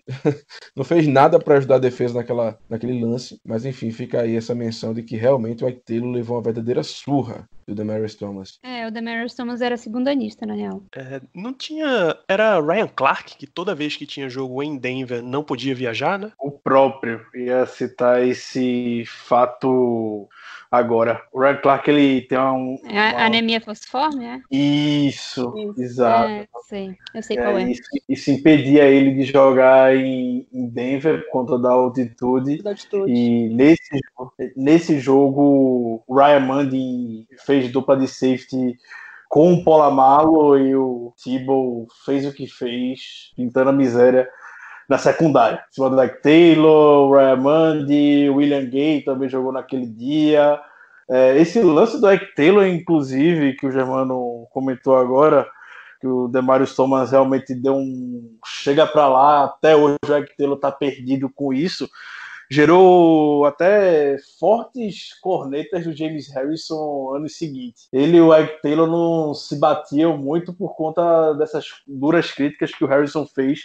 [0.75, 4.55] não fez nada para ajudar a defesa naquela, naquele lance, mas enfim, fica aí essa
[4.55, 8.59] menção de que realmente o Ike Taylor levou uma verdadeira surra do Demarius Thomas.
[8.63, 10.83] É, o Demarius Thomas era segundanista, na real.
[10.95, 12.17] É, não tinha.
[12.27, 16.31] Era Ryan Clark que toda vez que tinha jogo em Denver não podia viajar, né?
[16.39, 20.27] O próprio ia citar esse fato
[20.71, 21.21] agora.
[21.33, 22.77] O Ryan Clark ele tem um.
[22.89, 24.39] É a uma- anemia falciforme, é?
[24.49, 25.75] Isso, Isso.
[25.81, 26.29] exato.
[26.29, 26.95] É, sei.
[27.13, 27.63] Eu sei É, qual é.
[27.69, 32.61] isso, isso impedia ele de jogar em, em Denver por conta da altitude.
[32.63, 33.11] Da atitude.
[33.11, 33.99] E nesse,
[34.55, 38.77] nesse jogo, o Ryan Mundy fez dupla de safety
[39.27, 44.27] com o Polamalo e o Thibault fez o que fez, pintando a miséria
[44.87, 45.63] na secundária.
[45.77, 50.59] Do Ike Taylor, Ryan Mundy, William Gay também jogou naquele dia.
[51.09, 55.47] É, esse lance do Ike Taylor, inclusive, que o Germano comentou agora,
[55.99, 60.57] que o Demarius Thomas realmente deu um chega para lá, até hoje o Ike Taylor
[60.57, 61.89] tá perdido com isso
[62.51, 67.87] gerou até fortes cornetas do James Harrison ano seguinte.
[67.93, 72.83] Ele e o Ike Taylor não se batiam muito por conta dessas duras críticas que
[72.83, 73.61] o Harrison fez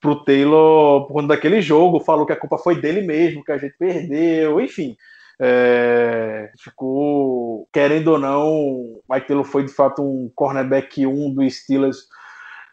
[0.00, 3.58] pro Taylor por conta daquele jogo, falou que a culpa foi dele mesmo, que a
[3.58, 4.96] gente perdeu, enfim.
[5.40, 12.08] É, ficou, querendo ou não, Mike Taylor foi de fato um cornerback 1 do Steelers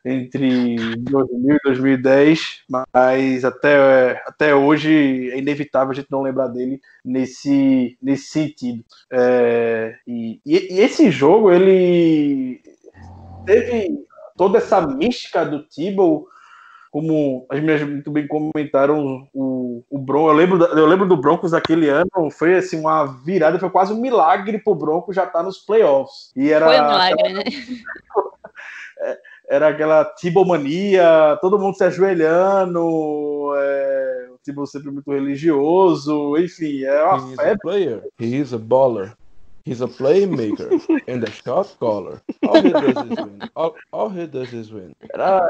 [0.04, 6.80] entre 2000 e 2010, mas até, até hoje é inevitável a gente não lembrar dele
[7.04, 8.84] nesse, nesse sentido.
[9.12, 12.62] É, e, e esse jogo, ele
[13.46, 14.06] teve
[14.38, 16.28] toda essa mística do Thibault
[16.96, 21.52] como as meninas muito bem comentaram, o, o Broncos, eu lembro, eu lembro do Broncos
[21.52, 25.44] daquele ano, foi assim uma virada, foi quase um milagre pro Broncos já estar tá
[25.44, 26.32] nos playoffs.
[26.38, 27.44] E era Foi um milagre, aquela, né?
[29.50, 37.04] era aquela tibomania, todo mundo se ajoelhando, é, o Tibo sempre muito religioso, enfim, é
[37.04, 37.60] uma He is a febre.
[37.62, 38.04] player.
[38.18, 39.12] He is a baller.
[39.66, 40.70] He's a playmaker
[41.08, 42.22] and a shot caller.
[42.48, 43.40] All he does is win.
[43.56, 44.96] All, all he does is win.
[45.12, 45.42] Era,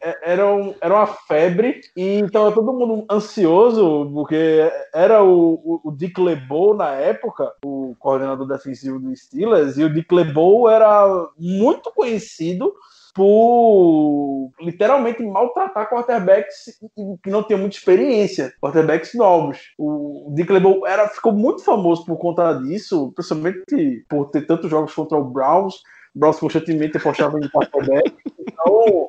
[0.00, 5.90] é, era, um- era uma febre e estava todo mundo ansioso, porque era o, o,
[5.90, 11.92] Dick LeBeau na época, o coordenador defensivo do Steelers, e o Dick LeBeau era muito
[11.92, 12.72] conhecido
[13.14, 16.78] por literalmente maltratar quarterbacks
[17.22, 19.58] que não tinham muita experiência, quarterbacks novos.
[19.78, 24.94] O Dick LeBeau era, ficou muito famoso por conta disso, principalmente por ter tantos jogos
[24.94, 25.76] contra o Browns.
[26.14, 28.12] O Browns constantemente apostava em quarterback.
[28.40, 29.06] Então,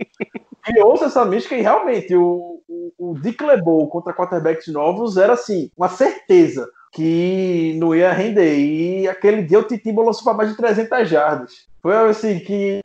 [0.63, 5.69] criou-se essa mística e realmente o, o, o Dick LeBeau contra quarterbacks novos era assim,
[5.77, 8.58] uma certeza que não ia render.
[8.58, 11.67] E aquele dia o Titi lançou para mais de 300 jardas.
[11.82, 12.80] Foi assim que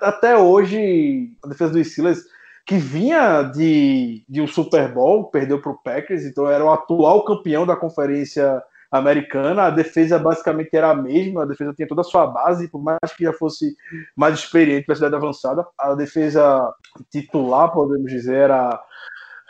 [0.00, 2.22] até hoje a defesa do Steelers
[2.64, 7.24] que vinha de, de um Super Bowl, perdeu para o Packers, então era o atual
[7.24, 9.64] campeão da conferência americana.
[9.64, 12.98] A defesa basicamente era a mesma, a defesa tinha toda a sua base, por mais
[13.16, 13.74] que já fosse
[14.14, 15.66] mais experiente para a cidade avançada.
[15.78, 16.72] A defesa
[17.10, 18.80] titular, podemos dizer, era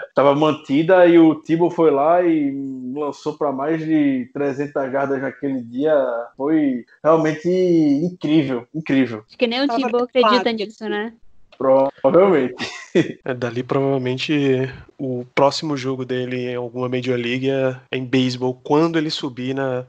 [0.09, 2.53] estava mantida e o Tibo foi lá e
[2.95, 5.95] lançou para mais de 300 jardas naquele dia.
[6.37, 9.25] Foi realmente incrível, incrível.
[9.27, 11.13] Acho que nem o Tava Tibo acredita nisso, né?
[11.59, 12.55] Provavelmente.
[13.25, 18.99] É, dali provavelmente o próximo jogo dele em alguma Major League é em beisebol, quando
[18.99, 19.87] ele subir na,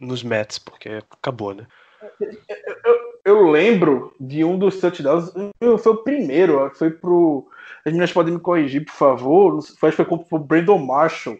[0.00, 1.66] nos Mets, porque acabou, né?
[2.18, 7.46] Eu lembro de um dos touchdowns, eu- foi o primeiro, foi pro.
[7.84, 9.62] As meninas podem me corrigir, por favor.
[9.62, 11.36] sei, Acho que foi o Brandon Marshall.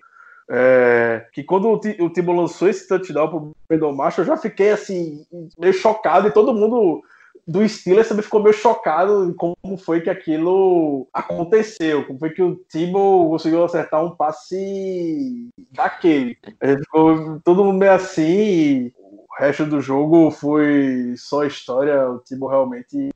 [0.49, 4.70] É, que quando o, o Tibo lançou esse touchdown pro Brandon Marshall, eu já fiquei
[4.70, 5.27] assim,
[5.59, 7.03] meio chocado, e todo mundo
[7.46, 12.42] do Steelers também ficou meio chocado em como foi que aquilo aconteceu, como foi que
[12.42, 16.37] o Tibo conseguiu acertar um passe daquele.
[16.81, 18.92] Ficou todo mundo meio assim,
[19.38, 23.11] resto do jogo foi só história, o Tibo realmente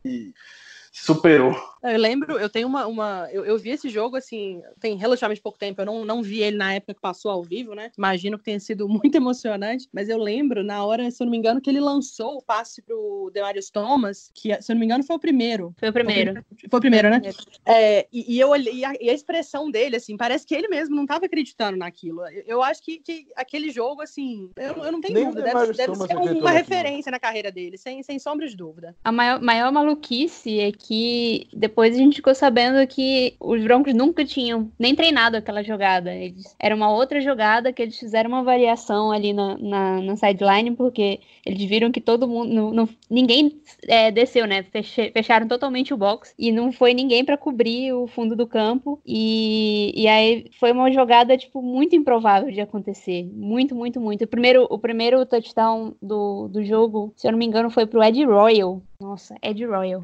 [0.92, 1.56] superou.
[1.82, 2.86] Eu lembro, eu tenho uma.
[2.86, 5.80] uma eu, eu vi esse jogo, assim, tem relativamente pouco tempo.
[5.80, 7.90] Eu não, não vi ele na época que passou ao vivo, né?
[7.96, 9.88] Imagino que tenha sido muito emocionante.
[9.92, 12.82] Mas eu lembro, na hora, se eu não me engano, que ele lançou o passe
[12.82, 15.74] pro Demarius Thomas, que, se eu não me engano, foi o primeiro.
[15.78, 16.44] Foi o primeiro.
[16.68, 17.22] Foi o primeiro, né?
[17.64, 20.68] É, e, e eu olhei, e a, e a expressão dele, assim, parece que ele
[20.68, 22.26] mesmo não estava acreditando naquilo.
[22.28, 25.72] Eu, eu acho que, que aquele jogo, assim, eu, eu não tenho Nem dúvida, deve,
[25.72, 28.94] deve ser uma referência na carreira dele, sem, sem sombra de dúvida.
[29.02, 34.24] A maior, maior maluquice é que depois a gente ficou sabendo que os Broncos nunca
[34.24, 36.12] tinham nem treinado aquela jogada.
[36.12, 40.72] Eles, era uma outra jogada que eles fizeram uma variação ali na, na, na sideline,
[40.72, 42.52] porque eles viram que todo mundo.
[42.52, 44.64] não- não- ninguém é, desceu, né?
[44.64, 49.00] Feche- fecharam totalmente o box e não foi ninguém para cobrir o fundo do campo.
[49.06, 53.24] E, e aí foi uma jogada, tipo, muito improvável de acontecer.
[53.32, 54.24] Muito, muito, muito.
[54.24, 58.02] O primeiro, o primeiro touchdown do, do jogo, se eu não me engano, foi pro
[58.02, 58.82] Ed Royal.
[59.00, 60.02] Nossa, Ed Royal.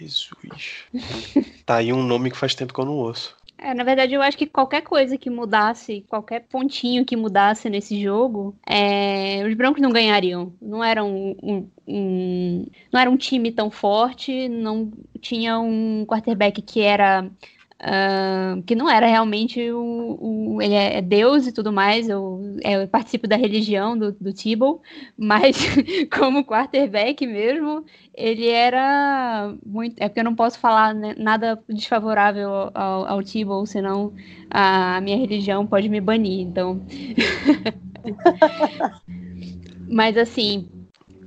[0.00, 0.84] Jesus.
[1.66, 3.36] tá aí um nome que faz tempo que eu não ouço.
[3.62, 8.00] É, na verdade, eu acho que qualquer coisa que mudasse, qualquer pontinho que mudasse nesse
[8.02, 10.54] jogo, é, os Broncos não ganhariam.
[10.62, 16.62] Não era um, um- um- não era um time tão forte, não tinha um quarterback
[16.62, 17.30] que era
[17.80, 22.08] ah, que não era realmente o, o- ele é Deus e tudo mais.
[22.08, 24.32] Eu, eu participo da religião do, do
[25.16, 25.56] mas
[26.16, 29.96] como quarterback mesmo, ele era muito.
[29.98, 33.22] É porque eu não posso falar né, nada desfavorável ao, ao
[33.66, 34.12] senão
[34.50, 36.40] a minha religião pode me banir.
[36.40, 36.82] Então.
[39.88, 40.68] Mas assim,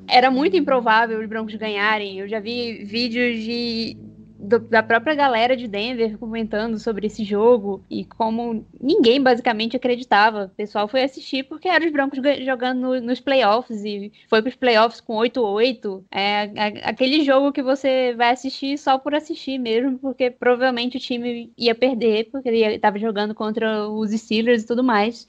[0.08, 2.20] era muito improvável os Broncos ganharem.
[2.20, 3.98] Eu já vi vídeos de
[4.44, 10.46] do- da própria galera de Denver comentando sobre esse jogo e como ninguém basicamente acreditava.
[10.46, 14.42] O pessoal foi assistir porque eram os Broncos ga- jogando no- nos playoffs e foi
[14.42, 16.04] para os playoffs com 8-8.
[16.12, 16.52] É
[16.84, 21.74] aquele jogo que você vai assistir só por assistir mesmo, porque provavelmente o time ia
[21.74, 25.28] perder, porque ele estava jogando contra os Steelers e tudo mais.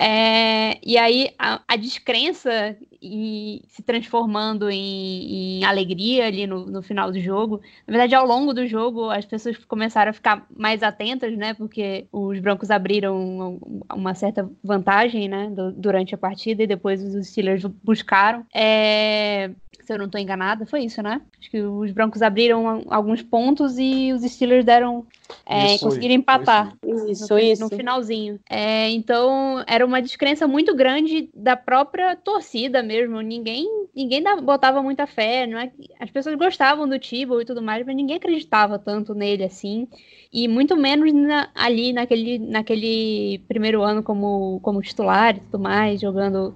[0.00, 6.82] É, e aí a, a descrença e se transformando em, em alegria ali no, no
[6.82, 7.60] final do jogo.
[7.86, 11.54] Na verdade, ao longo do jogo, as pessoas começaram a ficar mais atentas, né?
[11.54, 13.58] Porque os Broncos abriram
[13.92, 15.52] uma certa vantagem, né?
[15.76, 18.46] durante a partida e depois os Steelers buscaram.
[18.54, 19.50] É,
[19.88, 20.66] se eu não estou enganada.
[20.66, 21.22] Foi isso, né?
[21.40, 25.06] Acho que os Broncos abriram alguns pontos e os Steelers deram.
[25.46, 26.74] É, Isso, conseguiram foi empatar.
[27.08, 27.62] Isso, no, isso.
[27.62, 28.38] no finalzinho.
[28.50, 33.18] É, então, era uma descrença muito grande da própria torcida mesmo.
[33.22, 35.46] Ninguém, ninguém botava muita fé.
[35.46, 35.72] Não é?
[35.98, 39.88] As pessoas gostavam do Tebow e tudo mais, mas ninguém acreditava tanto nele assim.
[40.30, 45.98] E muito menos na- ali naquele, naquele primeiro ano como, como titular e tudo mais,
[45.98, 46.54] jogando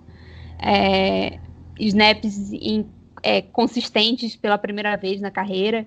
[0.59, 1.38] é,
[1.79, 2.87] snaps em-
[3.22, 5.87] é, consistentes pela primeira vez na carreira.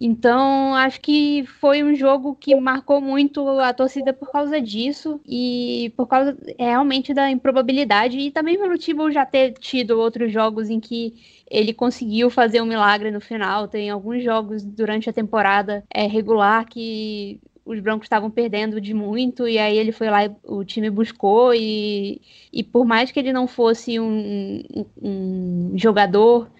[0.00, 5.92] Então, acho que foi um jogo que marcou muito a torcida por causa disso e
[5.96, 10.70] por causa é, realmente da improbabilidade e também pelo Tebow já ter tido outros jogos
[10.70, 11.14] em que
[11.48, 13.68] ele conseguiu fazer um milagre no final.
[13.68, 19.46] Tem alguns jogos durante a temporada é, regular que os Broncos estavam perdendo de muito
[19.46, 22.20] e aí ele foi lá e o time buscou e,
[22.52, 26.50] e por mais que ele não fosse um, um- um jogador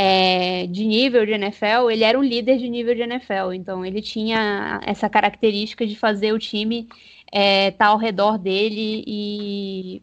[0.00, 4.00] é, de nível de NFL, ele era um líder de nível de NFL, então ele
[4.00, 6.88] tinha essa característica de fazer o time
[7.32, 10.00] estar ao redor dele e,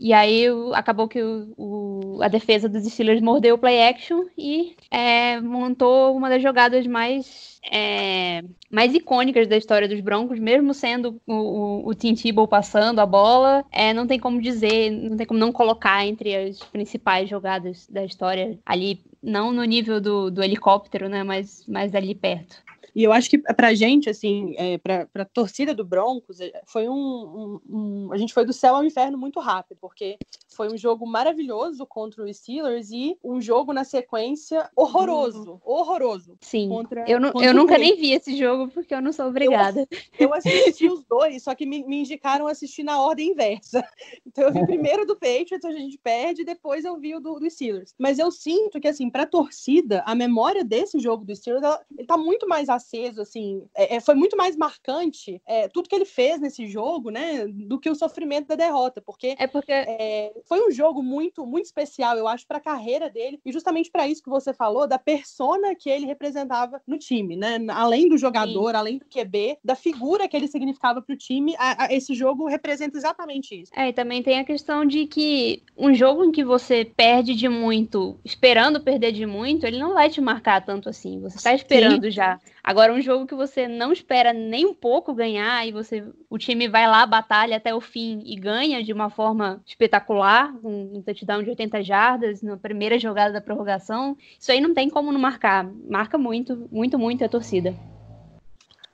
[0.00, 4.74] e aí acabou que o- o- a defesa dos Steelers mordeu o play action e
[4.90, 11.20] é, montou uma das jogadas mais é, mais icônicas da história dos Broncos, mesmo sendo
[11.26, 15.26] o, o, o Tim Tebow passando a bola, é, não tem como dizer, não tem
[15.26, 20.42] como não colocar entre as principais jogadas da história ali, não no nível do, do
[20.42, 22.56] helicóptero, né, mas, mas ali perto.
[22.94, 26.88] E eu acho que pra gente, assim, é, pra, pra torcida do Broncos, é, foi
[26.88, 27.60] um, um-
[28.08, 31.86] um- A gente foi do céu ao inferno muito rápido, porque foi um jogo maravilhoso
[31.86, 35.60] contra os Steelers e um jogo na sequência horroroso.
[35.64, 36.36] Horroroso.
[36.40, 36.68] Sim.
[36.68, 39.86] Contra, Eu, contra eu nunca nem vi esse jogo porque eu não sou obrigada.
[40.18, 43.84] Eu assisti os dois, só que me, me indicaram assistir na ordem inversa.
[44.26, 47.20] Então eu vi primeiro do Patriots, onde a gente perde, e depois eu vi o
[47.20, 47.94] do, do Steelers.
[47.98, 52.06] Mas eu sinto que, assim, pra torcida, a memória desse jogo do Steelers, ela, ele
[52.06, 56.04] tá muito mais aceso, assim, é, é, foi muito mais marcante é, tudo que ele
[56.04, 60.66] fez nesse jogo, né, do que o sofrimento da derrota, porque É porque é, foi
[60.66, 64.22] um jogo muito, muito especial, eu acho, para a carreira dele, e justamente para isso
[64.22, 67.58] que você falou, da persona que ele representava no time, né?
[67.70, 71.84] Além do jogador, além do QB, da figura que ele significava para o time, a-
[71.84, 73.72] a- esse jogo representa exatamente isso.
[73.76, 77.48] É, e também tem a questão de que um jogo em que você perde de
[77.48, 81.20] muito, esperando perder de muito, ele não vai te marcar tanto assim.
[81.20, 82.38] Você tá esperando já.
[82.62, 86.68] Agora, um jogo que você não espera nem um pouco ganhar e você o time
[86.68, 91.42] vai lá, batalha até o fim e ganha de uma forma espetacular, um, um touchdown
[91.42, 95.68] de 80 jardas na primeira jogada da prorrogação, isso aí não tem como não marcar.
[95.88, 97.74] Marca muito, muito, muito a torcida.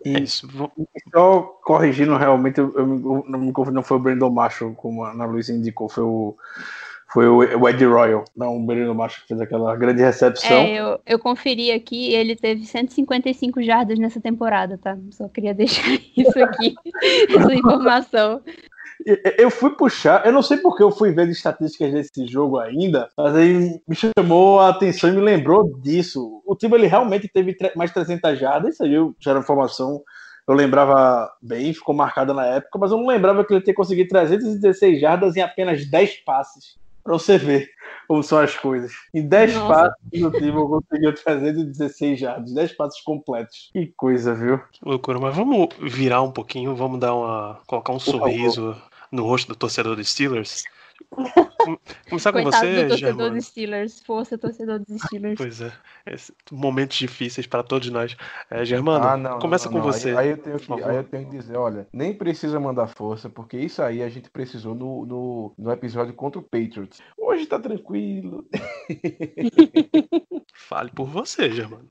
[0.04, 0.48] É isso.
[1.12, 5.24] só corrigindo realmente, eu, eu eu não não foi o Brandon Macho, como a Ana
[5.24, 6.36] Luísa indicou, foi o,
[7.12, 10.56] foi o, Ed Royal, não o Brandon Macho que fez aquela grande recepção.
[10.56, 14.98] É, eu, eu conferi aqui, ele teve 155 jardas nessa temporada, tá?
[15.12, 16.74] Só queria deixar isso aqui,
[17.34, 18.42] essa informação.
[19.38, 23.08] Eu fui puxar, eu não sei porque eu fui ver as estatísticas desse jogo ainda,
[23.16, 26.42] mas aí me chamou a atenção e me lembrou disso.
[26.44, 30.02] O time ele realmente teve mais 300 jardas, isso aí já era informação,
[30.48, 34.08] eu lembrava bem, ficou marcada na época, mas eu não lembrava que ele tinha conseguido
[34.08, 36.76] 316 jardas em apenas 10 passes.
[37.06, 37.70] Pra você ver
[38.08, 38.92] como são as coisas.
[39.14, 39.74] Em 10 Nossa.
[39.74, 43.70] passes, o time conseguiu 316 jardas, 10 passes completos.
[43.72, 44.58] Que coisa, viu?
[44.72, 47.60] Que loucura, mas vamos virar um pouquinho, vamos dar uma.
[47.66, 48.20] colocar um favor.
[48.20, 48.76] sorriso
[49.12, 50.64] no rosto do torcedor dos Steelers.
[51.66, 51.78] Com-
[52.10, 53.34] Começar com Coitado do você, torcedor Germano.
[53.36, 54.00] dos Steelers.
[54.00, 55.36] Força, torcedor dos Steelers.
[55.36, 55.72] Pois é,
[56.06, 58.16] esse- momentos difíceis para todos nós.
[58.50, 59.86] É, Germano, Ah, não, começa não, com não.
[59.86, 60.16] Aí- você.
[60.16, 63.56] Aí, eu tenho que, aí eu tenho que dizer, olha, nem precisa mandar força, porque
[63.58, 67.00] isso aí a gente precisou no, no, no episódio contra o Patriots.
[67.18, 68.46] Hoje tá tranquilo.
[70.58, 71.86] Fale por você, Germano.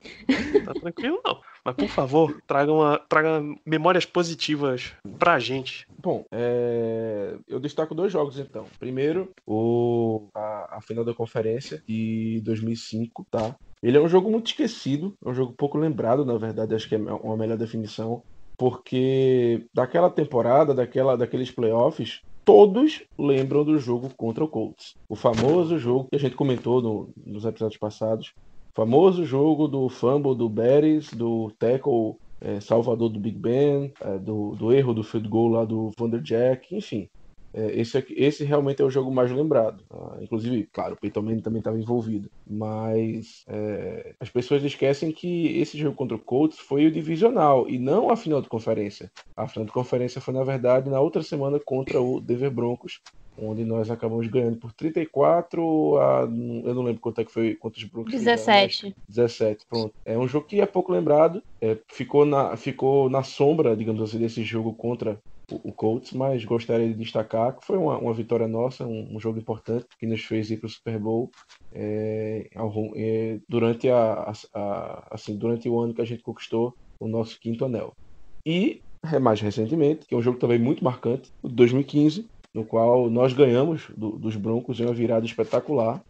[0.64, 1.40] Tá tranquilo, não.
[1.64, 5.86] Mas por favor, traga, uma, traga memórias positivas pra gente.
[6.02, 8.66] Bom, é, eu destaco dois jogos então.
[8.78, 13.54] Primeiro, o, a, a final da conferência de 2005, tá?
[13.82, 16.94] Ele é um jogo muito esquecido, é um jogo pouco lembrado, na verdade, acho que
[16.94, 18.22] é uma melhor definição,
[18.58, 24.94] porque daquela temporada, daquela, daqueles playoffs, todos lembram do jogo contra o Colts.
[25.08, 28.32] O famoso jogo que a gente comentou no- nos episódios passados,
[28.76, 34.54] famoso jogo do fumble do Beres, do tackle é, salvador do Big Ben, é, do,
[34.54, 37.08] do erro do field goal lá do Vanderjack, enfim.
[37.54, 39.82] É, esse, aqui- esse realmente é o jogo mais lembrado.
[39.90, 42.30] Ah, inclusive, claro, o Peyton Manning também estava envolvido.
[42.46, 47.78] Mas é, as pessoas esquecem que esse jogo contra o Colts foi o divisional e
[47.78, 49.10] não a final de conferência.
[49.34, 53.00] A final de conferência foi, na verdade, na outra semana contra o Denver Broncos,
[53.38, 56.20] onde nós acabamos ganhando por 34 a.
[56.22, 58.84] Eu não lembro quanto é que foi, quantos fizeram, 17.
[58.84, 59.92] mas 17, pronto.
[60.04, 64.18] É um jogo que é pouco lembrado, é, ficou, na, ficou na sombra, digamos assim,
[64.18, 65.18] desse jogo contra
[65.50, 69.20] o, o Colts, mas gostaria de destacar que foi uma, uma vitória nossa, um, um
[69.20, 71.30] jogo importante que nos fez ir para o Super Bowl
[71.72, 72.48] é,
[72.96, 77.64] é, durante, a, a- assim, durante o ano que a gente conquistou o nosso quinto
[77.64, 77.92] anel.
[78.46, 78.80] E
[79.12, 82.26] é, mais recentemente, que é um jogo também muito marcante, o de 2015,
[82.56, 86.00] no qual nós ganhamos do- dos Broncos em uma virada espetacular,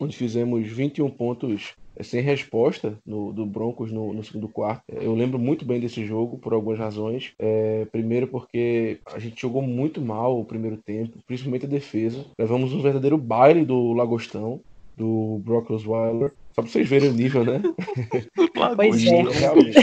[0.00, 4.82] onde fizemos 21 pontos é, sem resposta no, do Broncos no, no segundo quarto.
[4.90, 7.32] É, Eu lembro muito bem desse jogo por algumas razões.
[7.38, 12.24] É, primeiro porque a gente jogou muito mal o primeiro tempo, principalmente a defesa.
[12.38, 14.60] Levamos um verdadeiro baile do Lagostão,
[14.96, 16.32] do Brock Osweiler.
[16.54, 17.60] Só pra vocês verem o nível, né?
[18.76, 19.22] Pois é.
[19.22, 19.74] realmente,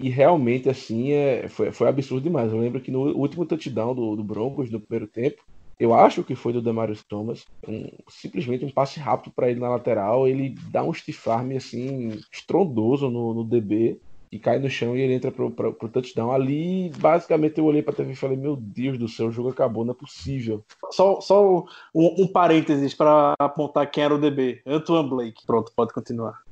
[0.00, 2.52] e realmente, assim, é, foi, foi absurdo demais.
[2.52, 5.42] Eu lembro que no último touchdown do, do Broncos, no primeiro tempo,
[5.78, 9.70] eu acho que foi do Demarius Thomas, um- simplesmente um passe rápido para ele na
[9.70, 14.00] lateral, ele dá um stiff arm, assim, estrondoso no, no DB,
[14.32, 16.30] e cai no chão e ele entra pro, pro, pro touchdown.
[16.30, 19.84] Ali, basicamente, eu olhei pra TV e falei, meu Deus do céu, o jogo acabou,
[19.84, 20.64] não é possível.
[20.92, 24.62] Só, só um, um parênteses para apontar quem era o DB.
[24.66, 25.42] Antoine Blake.
[25.46, 26.49] Pronto, pode continuar.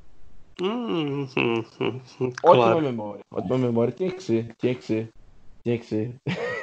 [0.60, 2.82] Hum, hum, hum, Ótima claro.
[2.82, 3.20] memória.
[3.30, 3.92] Ótima memória.
[3.92, 4.54] Tinha que ser.
[4.58, 5.08] Tinha que ser.
[5.64, 6.14] Tinha que ser.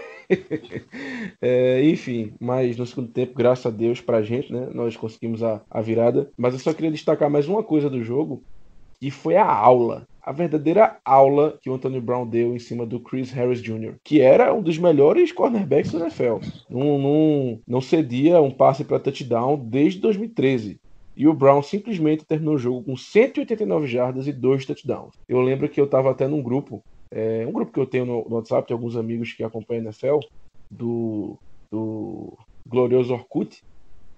[1.39, 4.68] É, enfim, mas no segundo tempo, graças a Deus pra gente, né?
[4.74, 6.32] Nós conseguimos a, a virada.
[6.36, 8.43] Mas eu só queria destacar mais uma coisa do jogo,
[9.00, 10.08] que foi a aula.
[10.22, 14.20] A verdadeira aula que o Anthony Brown deu em cima do Chris Harris Jr., que
[14.20, 16.39] era um dos melhores cornerbacks do NFL.
[16.68, 20.80] Não, não, não cedia um passe para touchdown desde 2013.
[21.16, 25.13] E o Brown simplesmente terminou o jogo com 189 jardas e dois touchdowns.
[25.28, 28.28] Eu lembro que eu estava até num grupo, é, um grupo que eu tenho no,
[28.28, 30.20] no WhatsApp, tem alguns amigos que acompanham a NFL,
[30.70, 31.38] do,
[31.72, 32.38] do
[32.68, 33.57] glorioso Orkut.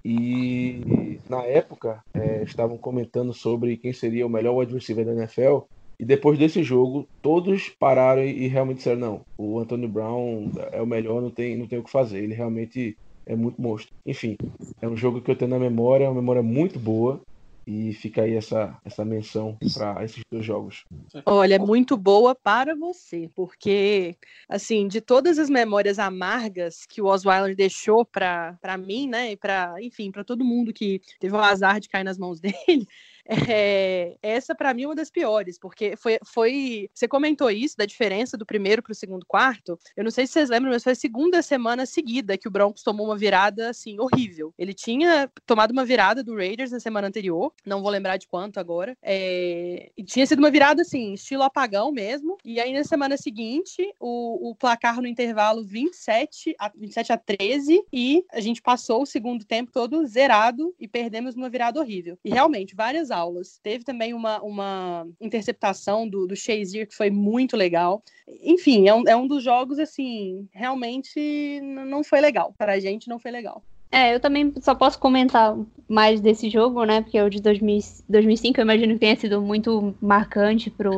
[0.05, 5.65] E na época é, estavam comentando sobre quem seria o melhor receiver da NFL.
[5.99, 10.81] E depois desse jogo, todos pararam e, e realmente disseram: não, o Antonio Brown é
[10.81, 12.23] o melhor, não tem, não tem o que fazer.
[12.23, 12.95] Ele realmente
[13.27, 13.93] é muito monstro.
[14.05, 14.35] Enfim,
[14.81, 17.21] é um jogo que eu tenho na memória, é uma memória muito boa.
[17.69, 20.85] E fica aí essa, essa menção para esses dois jogos.
[21.25, 24.15] Olha, é muito boa para você, porque,
[24.47, 29.75] assim, de todas as memórias amargas que o Osweiler deixou para mim, né, e para,
[29.81, 32.87] enfim, para todo mundo que teve o azar de cair nas mãos dele,
[33.27, 36.89] é, essa para mim é uma das piores, porque foi, foi.
[36.93, 39.77] Você comentou isso, da diferença do primeiro para o segundo quarto.
[39.95, 42.83] Eu não sei se vocês lembram, mas foi a segunda semana seguida que o Broncos
[42.83, 44.53] tomou uma virada assim, horrível.
[44.57, 48.59] Ele tinha tomado uma virada do Raiders na semana anterior, não vou lembrar de quanto
[48.59, 48.97] agora.
[49.01, 52.37] É, e tinha sido uma virada assim, estilo apagão mesmo.
[52.45, 57.83] E aí na semana seguinte, o, o placar no intervalo 27 a, 27 a 13,
[57.91, 62.17] e a gente passou o segundo tempo todo zerado e perdemos uma virada horrível.
[62.23, 63.59] E realmente, várias aulas.
[63.61, 68.03] Teve também uma, uma interceptação do, do Shazier que foi muito legal.
[68.41, 72.53] Enfim, é um, é um dos jogos, assim, realmente não foi legal.
[72.57, 73.63] Para a gente, não foi legal.
[73.91, 75.57] É, eu também só posso comentar
[75.87, 77.01] mais desse jogo, né?
[77.01, 80.89] Porque o de 2000, 2005 eu imagino que tenha sido muito marcante para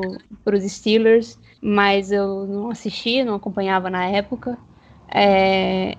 [0.56, 4.58] os Steelers, mas eu não assisti, não acompanhava na época.
[5.14, 5.96] É,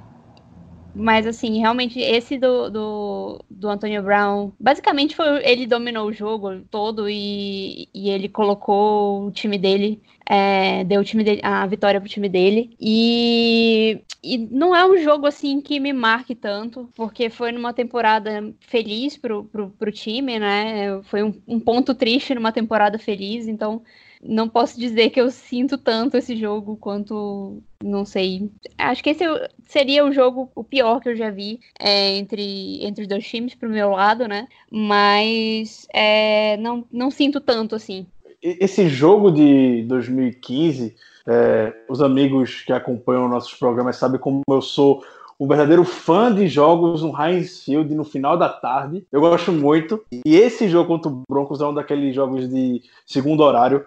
[0.95, 6.61] mas assim, realmente esse do, do, do Antonio Brown, basicamente foi ele dominou o jogo
[6.70, 12.01] todo e, e ele colocou o time dele, é, deu o time dele, a vitória
[12.01, 12.76] pro time dele.
[12.80, 18.53] E, e não é um jogo assim que me marque tanto, porque foi numa temporada
[18.61, 21.03] feliz pro, pro, pro time, né?
[21.05, 23.82] Foi um, um ponto triste numa temporada feliz, então
[24.23, 28.51] não posso dizer que eu sinto tanto esse jogo quanto, não sei.
[28.77, 29.25] Acho que esse
[29.66, 33.55] seria o jogo o pior que eu já vi é, entre, entre os dois times
[33.55, 34.47] pro meu lado, né?
[34.71, 38.07] Mas é, não, não sinto tanto assim.
[38.43, 40.95] Esse jogo de 2015,
[41.27, 45.03] é, os amigos que acompanham nossos programas sabem como eu sou
[45.39, 49.07] um verdadeiro fã de jogos no Heinz Field no final da tarde.
[49.11, 50.05] Eu gosto muito.
[50.12, 53.87] E esse jogo contra o Broncos é um daqueles jogos de segundo horário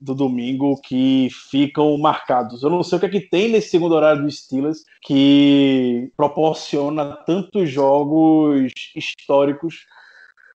[0.00, 2.62] do domingo que ficam marcados.
[2.62, 7.16] Eu não sei o que é que tem nesse segundo horário do Steelers que proporciona
[7.24, 9.86] tantos jogos históricos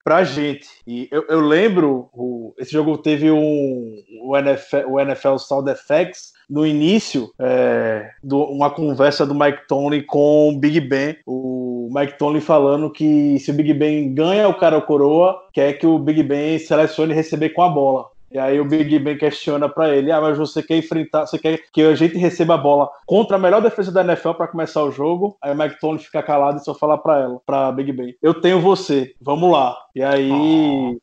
[0.03, 0.67] pra gente.
[0.87, 6.33] E eu, eu lembro, o, esse jogo teve um o NFL, o NFL Sound Effects
[6.49, 11.15] no início, é, uma conversa do Mike Tony com o Big Ben.
[11.27, 15.73] O Mike Tony falando que se o Big Ben ganha o cara ou coroa, quer
[15.73, 18.07] que o Big Ben selecione receber com a bola.
[18.31, 21.59] E aí o Big Ben questiona para ele: ah, mas você quer enfrentar, você quer
[21.71, 24.91] que a gente receba a bola contra a melhor defesa da NFL para começar o
[24.91, 25.37] jogo?
[25.41, 28.39] Aí o Mike Tomlin fica calado e só fala para ela, para Big Ben: eu
[28.39, 29.75] tenho você, vamos lá.
[29.95, 30.31] E aí.
[30.31, 30.97] Oh.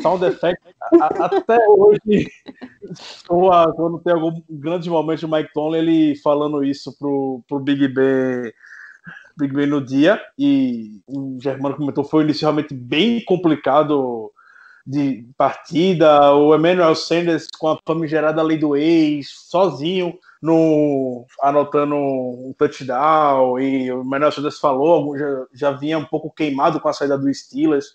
[0.00, 0.62] Sound effect,
[1.00, 2.30] até hoje,
[3.26, 8.52] quando tem algum grande momento do Mike Tomlin, ele falando isso pro, pro Big Ben
[9.36, 14.30] Big Ben no dia, e o Germano comentou, foi inicialmente bem complicado
[14.86, 22.54] de partida, o Emmanuel Sanders com a famigerada lei do ex, sozinho, no, anotando um
[22.58, 27.16] touchdown, e o Emmanuel Sanders falou, já, já vinha um pouco queimado com a saída
[27.16, 27.92] do Steelers,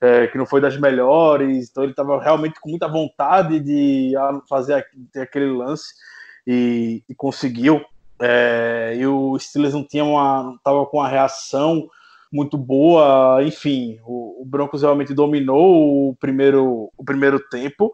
[0.00, 4.12] é, que não foi das melhores, então ele estava realmente com muita vontade de
[4.48, 5.94] fazer aquele lance,
[6.46, 7.84] e, e conseguiu.
[8.20, 11.88] É, e o Steelers não tinha uma, tava com uma reação
[12.34, 17.92] muito boa, enfim, o, o Broncos realmente dominou o primeiro, o primeiro tempo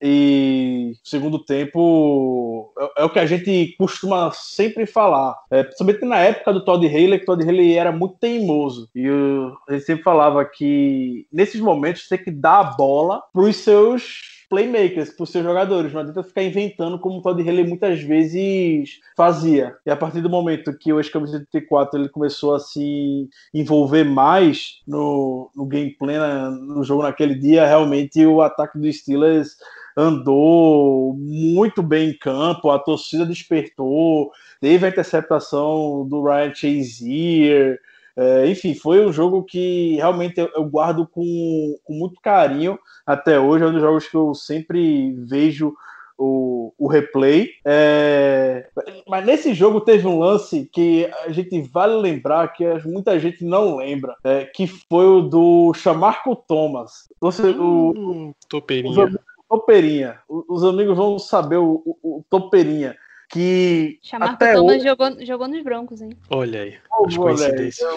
[0.00, 6.04] e o segundo tempo é, é, o que a gente costuma sempre falar, é, principalmente
[6.06, 9.72] na época do Todd Haley, que o Todd Haley era muito teimoso e eu, a
[9.72, 15.10] gente sempre falava que nesses momentos tem que dar a bola para os seus playmakers
[15.10, 15.92] para os seus jogadores.
[15.92, 19.76] Não adianta ficar inventando como o Todd Haley muitas vezes fazia.
[19.86, 24.82] E a partir do momento que o ex-campeão 84 ele começou a se envolver mais
[24.86, 26.18] no, no gameplay,
[26.50, 29.56] no jogo naquele dia, realmente o ataque dos Steelers
[29.96, 37.80] andou muito bem em campo, a torcida despertou, teve a interceptação do Ryan Chazier,
[38.16, 43.38] é, enfim, foi um jogo que realmente eu, eu guardo com, com, muito carinho até
[43.38, 43.64] hoje.
[43.64, 45.74] É um dos jogos que eu sempre vejo
[46.18, 47.48] o, o replay.
[47.64, 48.68] É,
[49.08, 53.76] mas nesse jogo teve um lance que a gente vale lembrar, que muita gente não
[53.76, 57.08] lembra, é, que foi o do Chamarco Thomas.
[57.20, 59.04] Você, o, hum, toperinha.
[59.04, 60.18] Os, toperinha.
[60.28, 62.96] Os amigos vão saber o, o, o Toperinha
[63.30, 64.84] que Chamar até Thomas hoje...
[64.84, 66.10] jogou, jogou nos Broncos, hein?
[66.30, 67.88] Olha aí, oh, as coincidências.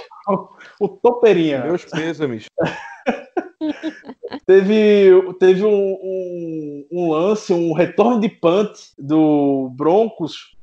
[0.79, 1.63] O Toperinha.
[1.65, 2.45] Meus pêsames.
[4.45, 10.53] teve teve um, um, um, lance, um retorno de punt do Broncos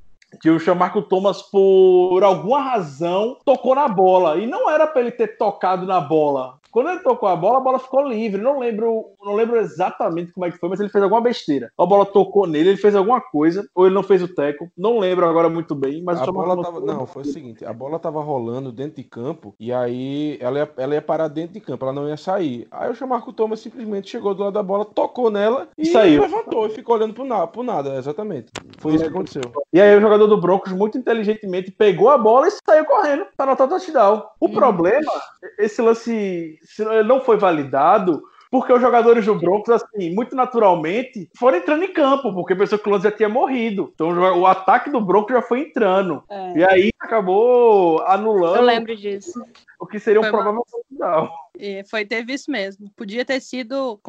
[0.40, 4.38] que o Chamarco Thomas, por alguma razão, tocou na bola.
[4.38, 6.59] E não era para ele ter tocado na bola.
[6.70, 8.40] Quando ele tocou a bola, a bola ficou livre.
[8.40, 11.70] Não lembro, não lembro exatamente como é que foi, mas ele fez alguma besteira.
[11.76, 14.70] A bola tocou nele, ele fez alguma coisa, ou ele não fez o teco.
[14.76, 17.98] Não lembro agora muito bem, mas a bola tava, não, foi o seguinte, a bola
[17.98, 21.84] tava rolando dentro de campo e aí ela ia, ela ia parar dentro de campo,
[21.84, 22.66] ela não ia sair.
[22.70, 26.22] Aí o Marco Thomas simplesmente chegou do lado da bola, tocou nela e saiu.
[26.22, 28.52] levantou e ficou olhando pro nada, pro nada, exatamente.
[28.78, 29.42] Foi isso que aconteceu.
[29.72, 33.50] E aí o jogador do Broncos muito inteligentemente pegou a bola e saiu correndo para
[33.50, 34.22] anotar o touchdown.
[34.38, 34.52] O hum.
[34.52, 35.12] problema,
[35.58, 36.59] esse lance
[37.04, 42.34] não foi validado porque os jogadores do Broncos, assim, muito naturalmente, foram entrando em campo,
[42.34, 43.92] porque pensou que o Lance já tinha morrido.
[43.94, 46.24] Então o ataque do Broncos já foi entrando.
[46.28, 46.58] É.
[46.58, 48.56] E aí acabou anulando.
[48.56, 49.40] Eu lembro disso.
[49.78, 51.30] O que seria foi um provável touchdown.
[51.58, 52.90] E foi, teve isso mesmo.
[52.96, 54.00] Podia ter sido.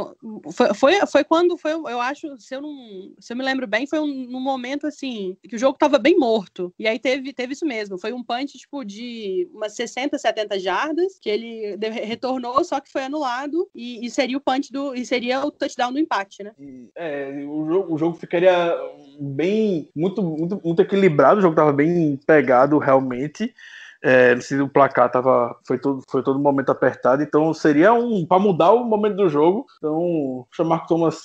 [0.51, 3.13] Foi, foi, foi, quando foi, eu acho, se eu não.
[3.19, 6.17] Se eu me lembro bem, foi um, num momento assim, que o jogo tava bem
[6.17, 6.73] morto.
[6.77, 7.97] E aí teve, teve isso mesmo.
[7.97, 13.03] Foi um punch, tipo, de umas 60, 70 jardas, que ele retornou, só que foi
[13.03, 13.69] anulado.
[13.73, 14.95] E, e seria o punch do.
[14.95, 16.53] E seria o touchdown do empate, né?
[16.95, 18.75] É, o jogo, o jogo ficaria
[19.19, 19.89] bem.
[19.95, 23.53] Muito, muito, muito equilibrado, o jogo tava bem pegado realmente.
[24.03, 28.71] É, o placar tava, foi, todo, foi todo momento apertado, então seria um para mudar
[28.71, 29.65] o momento do jogo.
[29.77, 31.21] Então, o Marco Thomas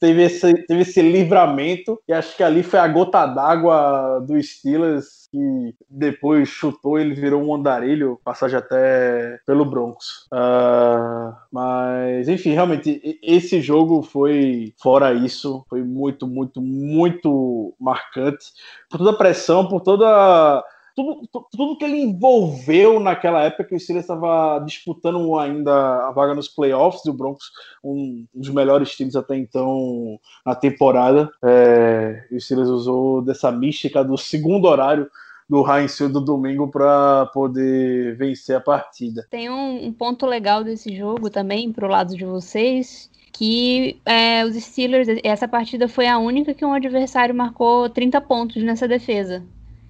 [0.00, 5.26] teve esse, teve esse livramento, e acho que ali foi a gota d'água do Steelers
[5.30, 10.26] que depois chutou, ele virou um andarilho, passagem até pelo Broncos.
[10.32, 18.46] Uh, mas, enfim, realmente, esse jogo foi, fora isso, foi muito, muito, muito marcante.
[18.88, 20.64] Por toda a pressão, por toda
[20.96, 26.34] tudo, tudo que ele envolveu naquela época que o Steelers estava disputando ainda a vaga
[26.34, 27.52] nos playoffs e o Broncos,
[27.84, 31.30] um dos melhores times até então na temporada.
[31.44, 35.08] É, o Steelers usou dessa mística do segundo horário
[35.48, 39.26] do Heinz do domingo para poder vencer a partida.
[39.30, 44.44] Tem um, um, ponto legal desse jogo também para o lado de vocês, que é,
[44.44, 49.44] os Steelers, essa partida foi a única que um adversário marcou 30 pontos nessa defesa.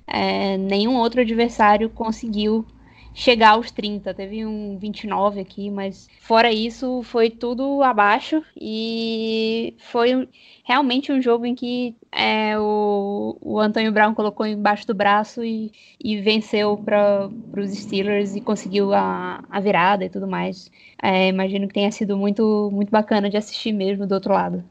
[0.07, 2.67] É, nenhum outro adversário conseguiu
[3.15, 4.15] chegar aos 30.
[4.15, 8.43] Teve um 29 aqui, mas fora isso, foi tudo abaixo.
[8.61, 10.29] E foi
[10.65, 15.73] realmente um jogo em que é, o, o Antônio Brown colocou embaixo do braço e,
[16.03, 20.71] e venceu para os Steelers e conseguiu a, a virada e tudo mais.
[21.03, 24.65] É, imagino que tenha sido muito, muito bacana de assistir mesmo do outro lado.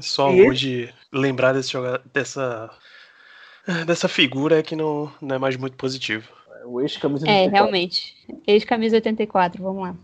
[0.00, 2.70] Só E hoje lembrar desse joga- dessa,
[3.86, 6.28] dessa figura é que não, não é mais muito positivo.
[6.64, 7.52] O ex-camisa É, 84.
[7.52, 8.14] realmente.
[8.46, 9.94] Ex-camisa 84, vamos lá.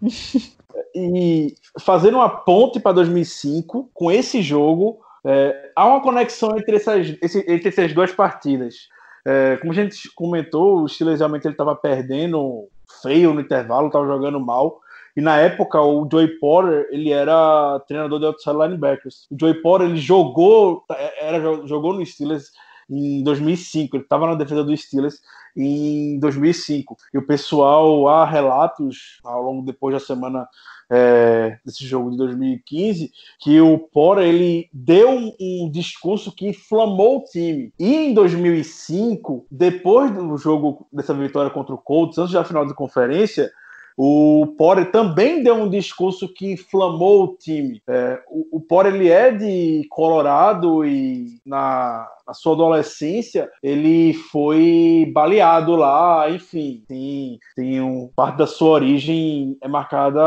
[0.94, 7.14] E fazendo uma ponte para 2005, com esse jogo, é, há uma conexão entre essas,
[7.20, 8.88] esse- entre essas duas partidas.
[9.24, 12.68] É, como a gente comentou, o Steelers realmente estava perdendo
[13.02, 14.80] feio no intervalo, estava jogando mal.
[15.16, 19.26] E na época, o Joey Porter, ele era treinador de outside linebackers.
[19.30, 20.84] O Joey Porter, ele jogou,
[21.18, 22.52] era, jogou no Steelers
[22.88, 23.96] em 2005.
[23.96, 25.20] Ele estava na defesa do Steelers
[25.56, 26.96] em 2005.
[27.14, 30.46] E o pessoal, há relatos, ao longo depois da semana
[30.90, 33.10] é, desse jogo de 2015,
[33.40, 37.72] que o Porter ele deu um discurso que inflamou o time.
[37.78, 42.74] E em 2005, depois do jogo dessa vitória contra o Colts, antes da final de
[42.74, 43.50] conferência,
[43.96, 47.80] o Porter também deu um discurso que inflamou o time.
[47.88, 55.74] É, o, o ele é de Colorado e na, na sua adolescência ele foi baleado
[55.76, 60.20] lá, enfim, tem, tem um, parte da sua origem é marcada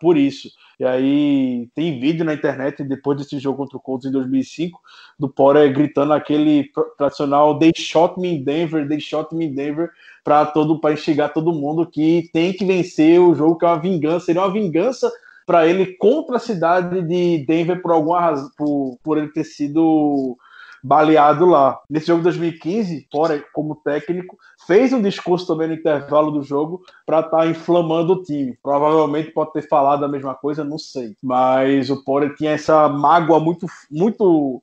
[0.00, 0.50] por isso.
[0.78, 4.80] E aí tem vídeo na internet depois desse jogo contra o Colts em 2005
[5.18, 9.90] do Porter gritando aquele tradicional "They shot me in Denver, they shot me in Denver"
[10.24, 13.78] para todo para instigar todo mundo que tem que vencer o jogo que é uma
[13.78, 15.12] vingança, seria uma vingança
[15.46, 20.38] para ele contra a cidade de Denver por alguma razão, por, por ele ter sido
[20.82, 21.80] baleado lá.
[21.88, 26.82] Nesse jogo de 2015, Porter, como técnico, fez um discurso também no intervalo do jogo
[27.06, 28.58] para estar tá inflamando o time.
[28.62, 31.16] Provavelmente pode ter falado a mesma coisa, não sei.
[31.22, 34.62] Mas o Porter tinha essa mágoa muito, muito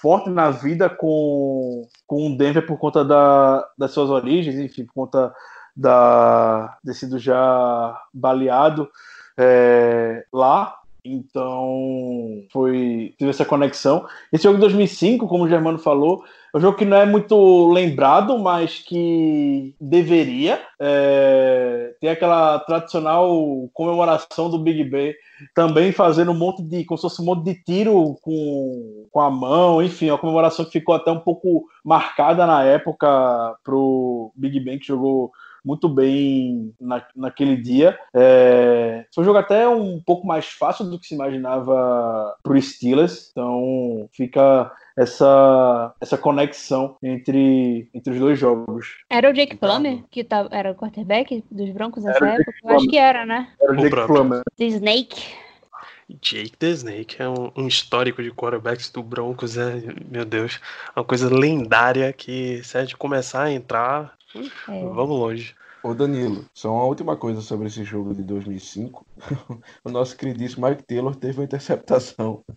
[0.00, 4.94] forte na vida com, com o Denver por conta da, das suas origens, enfim, por
[4.94, 5.34] conta
[5.76, 8.88] da, ter sido já baleado
[9.36, 10.76] é, lá.
[11.04, 14.06] Então, foi teve essa conexão.
[14.32, 16.24] Esse jogo de 2005, como o Germano falou,
[16.54, 20.60] é um jogo que não é muito lembrado, mas que deveria.
[20.80, 25.14] É, tem aquela tradicional comemoração do Big Ben,
[25.54, 29.30] também fazendo um monte de, como se fosse um monte de tiro com, com a
[29.30, 34.78] mão, enfim, uma comemoração que ficou até um pouco marcada na época pro Big Ben,
[34.78, 35.30] que jogou
[35.64, 37.98] muito bem na, naquele dia.
[38.14, 42.74] É, foi um jogo até um pouco mais fácil do que se imaginava para os
[42.74, 48.98] Steelers, então fica essa, essa conexão entre, entre os dois jogos.
[49.08, 52.52] Era o Jake Plummer, que tá, era o quarterback dos Broncos nessa o época?
[52.64, 53.48] Eu acho que era, né?
[53.60, 54.16] Era o O Jake próprio.
[54.16, 54.42] Plummer.
[54.56, 55.22] The Snake.
[56.22, 60.58] Jake the Snake é um, um histórico de quarterbacks do Broncos, é, meu Deus,
[60.96, 64.84] uma coisa lendária que se a gente começar a entrar, É.
[64.84, 65.54] vamos longe.
[65.82, 69.06] Ô Danilo, só uma última coisa sobre esse jogo de 2005.
[69.84, 72.42] O nosso queridíssimo Mike Taylor teve uma interceptação.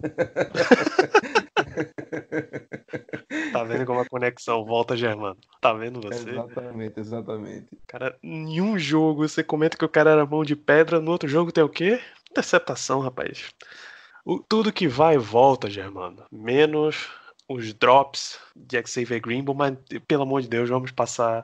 [3.51, 5.37] Tá vendo como a conexão volta, Germano?
[5.61, 6.29] Tá vendo você?
[6.29, 7.67] Exatamente, exatamente.
[7.87, 11.27] Cara, em um jogo você comenta que o cara era mão de pedra, no outro
[11.29, 11.99] jogo tem o quê?
[12.29, 13.51] Interceptação, rapaz.
[14.25, 16.23] O- tudo que vai e volta, Germano.
[16.31, 17.09] Menos
[17.53, 19.77] os drops de Xavier Greenbow, mas
[20.07, 21.43] pelo amor de Deus, vamos passar,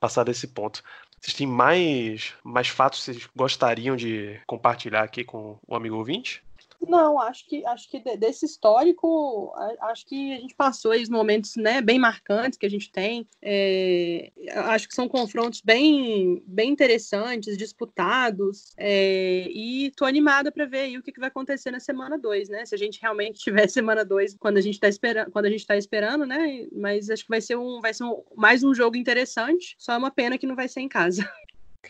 [0.00, 0.82] passar desse ponto.
[1.20, 6.42] Vocês têm mais, mais fatos que vocês gostariam de compartilhar aqui com o amigo ouvinte?
[6.86, 11.08] Não, acho que acho que de- desse histórico, acho que a gente passou aí os
[11.08, 13.26] momentos né, bem marcantes que a gente tem.
[13.40, 18.74] É, acho que são confrontos bem, bem interessantes, disputados.
[18.76, 22.48] é, e tô animada para ver aí o que, que vai acontecer na semana 2,
[22.50, 22.66] né?
[22.66, 25.66] Se a gente realmente tiver semana 2 quando a gente tá esperando, quando a gente
[25.66, 26.66] tá esperando, né?
[26.72, 29.74] Mas acho que vai ser um, vai ser um- mais um jogo interessante.
[29.78, 31.22] Só é uma pena que não vai ser em casa.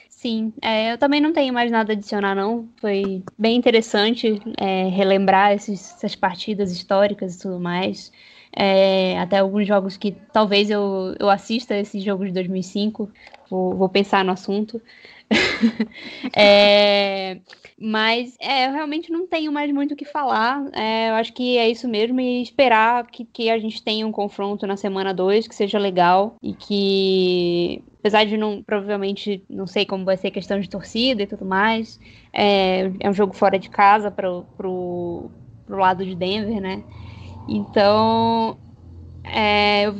[0.08, 2.72] Sim, é, eu também não tenho mais nada a adicionar, não.
[2.80, 8.10] Foi bem interessante é, relembrar esses- essas partidas históricas e tudo mais.
[8.56, 13.10] É, até alguns jogos que talvez eu, eu assista esse jogo de 2005.
[13.50, 14.80] Vou, vou pensar no assunto.
[16.36, 17.38] É,
[17.78, 20.64] mas é, eu realmente não tenho mais muito o que falar.
[20.72, 24.12] É, eu acho que é isso mesmo e esperar que, que a gente tenha um
[24.12, 29.84] confronto na semana 2 que seja legal e que, apesar de não, provavelmente, não sei
[29.84, 32.00] como vai ser a questão de torcida e tudo mais,
[32.32, 35.30] é, é um jogo fora de casa pro, pro
[35.68, 36.82] lado de Denver, né?
[37.48, 38.58] Então,
[39.24, 39.94] é, eu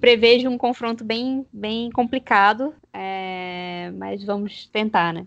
[0.00, 5.26] prevejo um confronto bem, bem complicado, é, mas vamos tentar, né?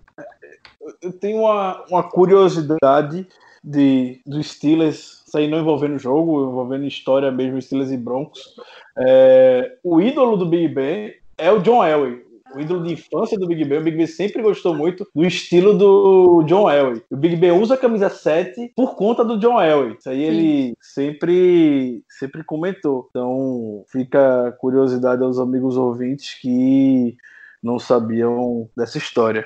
[1.01, 3.27] Eu tenho uma, uma curiosidade
[3.63, 8.55] de, dos Steelers, isso aí não envolvendo jogo, envolvendo história mesmo, Steelers e Broncos.
[8.97, 12.30] É, o ídolo do Big Ben é o John Elway.
[12.55, 13.79] O ídolo de infância do Big Ben.
[13.79, 17.01] O Big Ben sempre gostou muito do estilo do John Elway.
[17.09, 19.95] O Big Ben usa a camisa 7 por conta do John Elway.
[19.97, 23.07] Isso aí ele sempre, sempre comentou.
[23.09, 27.15] Então fica curiosidade aos amigos ouvintes que
[27.61, 29.45] não sabiam dessa história.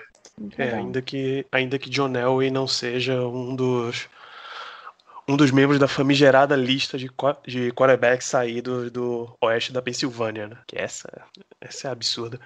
[0.57, 4.09] É, ainda que, ainda que John Elway não seja um dos
[5.27, 7.09] um dos membros da famigerada lista de,
[7.47, 10.57] de quarterbacks saídos do oeste da Pensilvânia, né?
[10.67, 11.09] Que essa,
[11.59, 12.39] essa é absurda.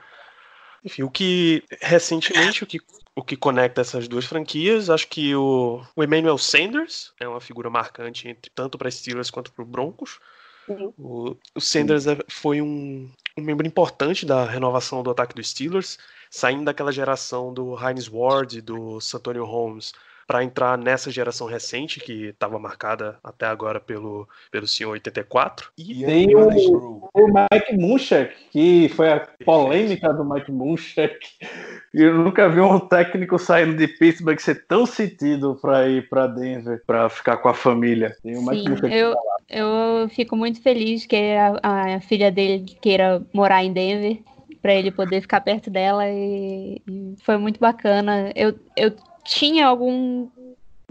[0.84, 2.80] Enfim, o que recentemente o que,
[3.16, 7.70] o que conecta essas duas franquias, acho que o, o Emmanuel Sanders é uma figura
[7.70, 10.20] marcante entre, tanto para Steelers quanto para Broncos.
[10.66, 10.94] Sim.
[10.98, 15.98] O, o Sanders é- foi um, um membro importante da renovação do ataque dos Steelers,
[16.30, 19.94] saindo daquela geração do Heinz Ward e do Santonio Holmes
[20.30, 26.04] para entrar nessa geração recente que estava marcada até agora pelo pelo senhor 84 e
[26.04, 27.10] E Tem o-.
[27.12, 31.18] O Mike Munchak, que foi a polêmica do Mike Munchak.
[31.92, 36.84] Eu nunca vi um técnico saindo de Pittsburgh ser tão sentido para ir para Denver,
[36.86, 38.16] para ficar com a família.
[38.22, 38.94] Tem o Mike Sim, Munchak.
[38.94, 39.16] eu,
[39.50, 44.20] eu fico muito feliz que a, a filha dele queira morar em Denver
[44.62, 48.32] para ele poder ficar perto dela e, e foi muito bacana.
[48.36, 48.94] Eu, eu
[49.30, 50.28] tinha algum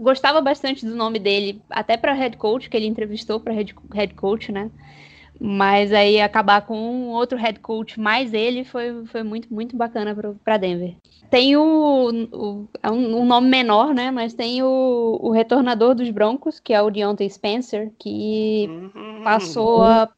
[0.01, 4.13] gostava bastante do nome dele, até para head coach que ele entrevistou para head, head
[4.13, 4.71] coach, né?
[5.41, 10.15] Mas aí acabar com um outro head coach mais ele foi, foi muito muito bacana
[10.43, 10.95] para Denver.
[11.29, 14.11] Tem o, o é um, um nome menor, né?
[14.11, 19.23] Mas tem o, o retornador dos Broncos, que é o Deontay Spencer, que Uhum.
[19.23, 20.09] passou a,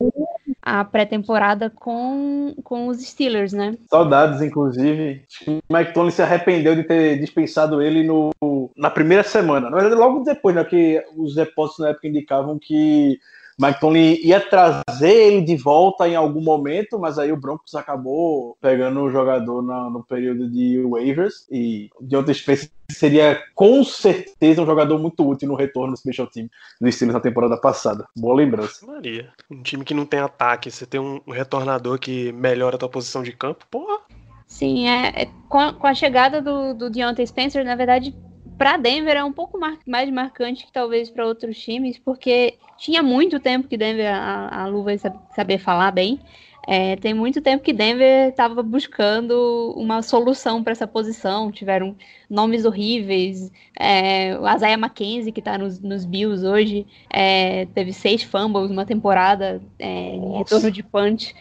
[0.61, 3.75] a pré-temporada com, com os Steelers, né?
[3.89, 5.23] Saudades, inclusive.
[5.47, 8.31] O Mike Tony se arrependeu de ter dispensado ele no,
[8.77, 9.69] na primeira semana.
[9.69, 10.63] Na verdade, logo depois, né?
[10.63, 13.19] Que os depósitos na época indicavam que
[13.59, 18.57] Mike Tony ia trazer ele de volta em algum momento, mas aí o Broncos acabou
[18.61, 24.61] pegando o jogador na- no período de waivers e de outra espécie seria com certeza
[24.61, 26.49] um jogador muito útil no retorno do special team
[26.79, 28.05] do Steelers na temporada passada.
[28.17, 28.85] Boa lembrança.
[28.85, 29.29] Maria.
[29.49, 32.89] Um time que não tem ataque, você tem um um retornador que melhora a tua
[32.89, 33.99] posição de campo, porra.
[34.47, 38.13] Sim, é, é- com, a, com a chegada do, do Deontay Spencer, na verdade,
[38.61, 43.01] para Denver é um pouco mar- mais marcante que talvez para outros times, porque tinha
[43.01, 46.19] muito tempo que Denver, a, a Lu vai sab- saber falar bem,
[46.67, 51.51] é, tem muito tempo que Denver estava buscando uma solução para essa posição.
[51.51, 51.95] Tiveram
[52.29, 53.51] nomes horríveis.
[53.79, 58.85] É, o Isaiah McKenzie, que está nos, nos Bills hoje, é, teve seis fumbles numa
[58.85, 61.33] temporada é, em retorno de punch.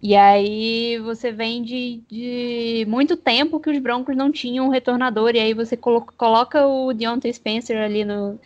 [0.00, 5.34] E aí você vem de, de muito tempo que os Broncos não tinham um retornador,
[5.34, 8.38] e aí você colo- coloca o Deontay Spencer ali no,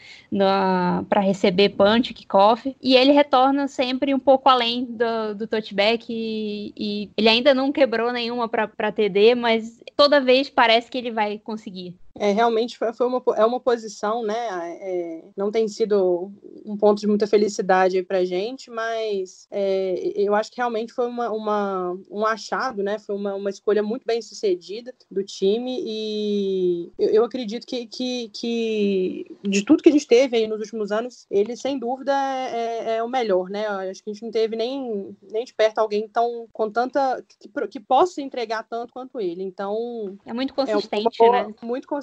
[1.09, 6.73] para receber punch, kickoff, e ele retorna sempre um pouco além do, do touchback, e,
[6.77, 11.39] e ele ainda não quebrou nenhuma para TD, mas toda vez parece que ele vai
[11.39, 11.95] conseguir.
[12.19, 14.37] É, realmente foi, foi uma, é uma posição, né?
[14.81, 16.31] é, não tem sido
[16.65, 21.07] um ponto de muita felicidade aí pra gente, mas é, eu acho que realmente foi
[21.07, 22.99] uma, uma- um achado, né?
[22.99, 28.29] Foi uma, uma escolha muito bem sucedida do time e eu, eu acredito que, que,
[28.29, 32.89] que de tudo que a gente teve aí nos últimos anos, ele sem dúvida é,
[32.93, 33.65] é- é o melhor, né?
[33.67, 37.25] Eu acho que a gente não teve nem, nem de perto alguém tão com tanta
[37.41, 39.43] que, que possa entregar tanto quanto ele.
[39.43, 41.55] Então É muito é consistente, boa- né?
[41.63, 42.02] Muito consistente.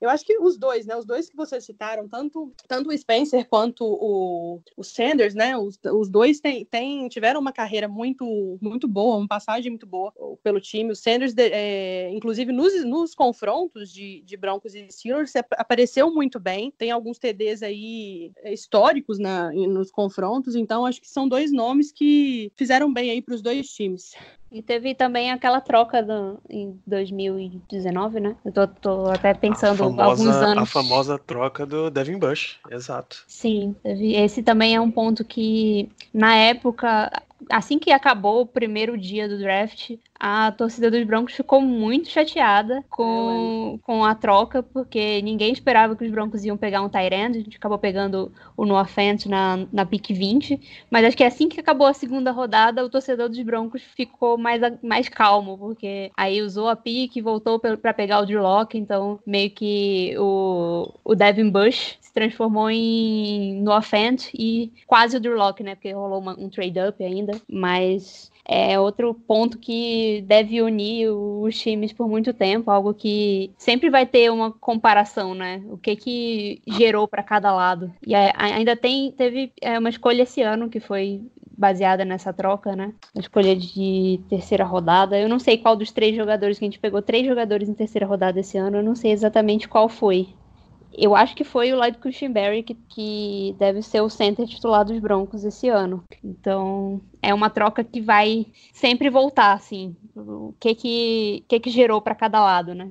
[0.00, 0.96] Eu acho que os dois, né?
[0.96, 5.56] Os dois que vocês citaram, tanto, tanto o Spencer quanto o, o Sanders, né?
[5.56, 10.12] Os, os dois têm, têm, tiveram uma carreira muito, muito boa, uma passagem muito boa
[10.42, 10.92] pelo time.
[10.92, 16.10] O Sanders, de- é, inclusive, nos, nos confrontos de, de Broncos e Steelers, ap- apareceu
[16.12, 16.72] muito bem.
[16.76, 21.52] Tem alguns TDs aí é, históricos na, em- nos confrontos, então acho que são dois
[21.52, 24.12] nomes que fizeram bem aí para os dois times.
[24.52, 28.36] E teve também aquela troca do, em 2019, né?
[28.44, 30.62] Eu tô, tô até pensando a alguns famosa, anos.
[30.62, 33.22] a famosa troca do Devin Bush, exato.
[33.28, 37.10] Sim, teve- esse também é um ponto que, na época,
[37.48, 42.84] assim que acabou o primeiro dia do draft, a torcida dos Broncos ficou muito chateada
[42.90, 47.40] com, com a troca, porque ninguém esperava que os Broncos iam pegar um end, a
[47.40, 50.60] gente acabou pegando o Noah Fant na, na pick 20,
[50.90, 54.60] mas acho que assim que acabou a segunda rodada, o torcedor dos Broncos ficou mais,
[54.82, 59.50] mais calmo, porque aí usou a pick, voltou para pegar o Drew Locke, então meio
[59.50, 65.76] que o, o Devin Bush se transformou em Noah Fant e quase o Drew né,
[65.76, 71.92] porque rolou uma- um trade-up ainda, mas é outro ponto que deve unir os times
[71.92, 75.62] por muito tempo, algo que sempre vai ter uma comparação, né?
[75.70, 77.92] O que que gerou para cada lado.
[78.04, 81.22] E a- a- ainda tem teve é, uma escolha esse ano que foi
[81.56, 82.92] baseada nessa troca, né?
[83.14, 85.18] Na escolha de terceira rodada.
[85.18, 88.06] Eu não sei qual dos três jogadores que a gente pegou, três jogadores em terceira
[88.06, 90.34] rodada esse ano, eu não sei exatamente qual foi.
[90.92, 94.98] Eu acho que foi o Lloyd Cushenberry que, que deve ser o center titular dos
[94.98, 96.04] Broncos esse ano.
[96.22, 99.94] Então, é uma troca que vai sempre voltar, assim.
[100.16, 102.90] O que que, que, que gerou para cada lado, né?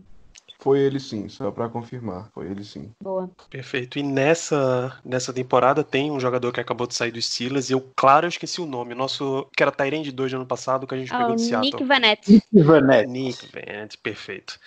[0.61, 2.29] Foi ele sim, só pra confirmar.
[2.33, 2.91] Foi ele sim.
[3.01, 3.31] Boa.
[3.49, 3.97] Perfeito.
[3.97, 7.69] E nessa, nessa temporada tem um jogador que acabou de sair dos Steelers.
[7.69, 8.93] E eu, claro, eu esqueci o nome.
[8.93, 11.43] O nosso, que era Tyrande 2 de ano passado, que a gente Ah, pegou de
[11.43, 11.71] Seattle.
[11.71, 12.43] Nick Vanette.
[12.51, 13.07] Vanette.
[13.07, 14.59] Nick Vance, perfeito.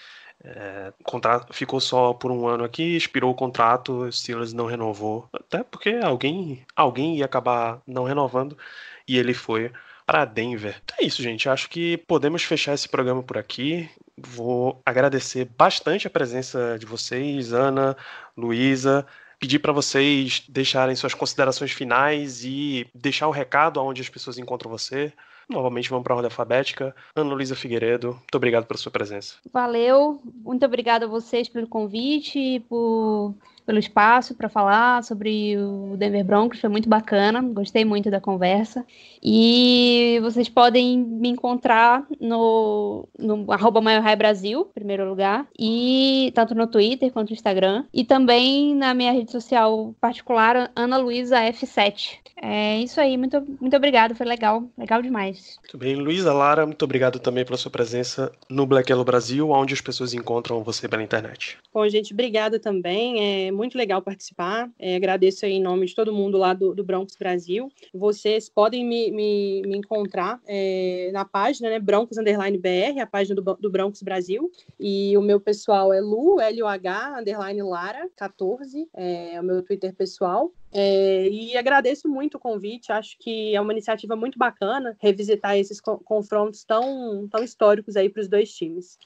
[0.44, 5.28] É, contrato ficou só por um ano aqui, expirou o contrato, o Steelers não renovou,
[5.32, 8.58] até porque alguém, alguém ia acabar não renovando
[9.06, 9.70] e ele foi
[10.04, 10.80] para Denver.
[10.84, 11.48] Então é isso, gente.
[11.48, 13.88] Acho que podemos fechar esse programa por aqui.
[14.18, 17.96] Vou agradecer bastante a presença de vocês, Ana,
[18.36, 19.06] Luísa.
[19.38, 24.70] Pedir para vocês deixarem suas considerações finais e deixar o recado aonde as pessoas encontram
[24.70, 25.12] você.
[25.48, 26.94] Novamente vamos para a ordem alfabética.
[27.14, 29.36] Ana Luísa Figueiredo, muito obrigado pela sua presença.
[29.52, 33.34] Valeu, muito obrigada a vocês pelo convite, por,
[33.64, 38.84] pelo espaço para falar sobre o Denver Broncos, foi muito bacana, gostei muito da conversa.
[39.22, 43.80] E vocês podem me encontrar no, no arroba
[44.16, 49.12] Brasil, em primeiro lugar, e tanto no Twitter quanto no Instagram, e também na minha
[49.12, 52.22] rede social particular, Ana Luísa F7.
[52.44, 55.58] É isso aí, muito, muito obrigado, foi legal, legal demais.
[55.60, 59.74] Muito bem, Luísa Lara, muito obrigado também pela sua presença no Black Yellow Brasil, onde
[59.74, 61.56] as pessoas encontram você pela internet.
[61.72, 63.46] Bom, gente, obrigada também.
[63.46, 64.70] É muito legal participar.
[64.78, 67.70] É, agradeço em nome de todo mundo lá do, do Broncos Brasil.
[67.94, 71.78] Vocês podem me, me, me encontrar é, na página, né?
[71.78, 74.50] Broncos Underline BR, a página do, do Broncos Brasil.
[74.80, 78.88] E o meu pessoal é Lu, L-U-H, underline Lara, 14.
[78.94, 80.52] É o meu Twitter pessoal.
[80.74, 85.80] É, e agradeço muito o convite, acho que é uma iniciativa muito bacana revisitar esses
[85.80, 88.98] co- confrontos tão, tão históricos aí para os dois times.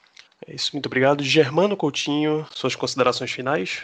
[0.47, 1.24] É isso, muito obrigado.
[1.24, 3.82] Germano Coutinho, suas considerações finais?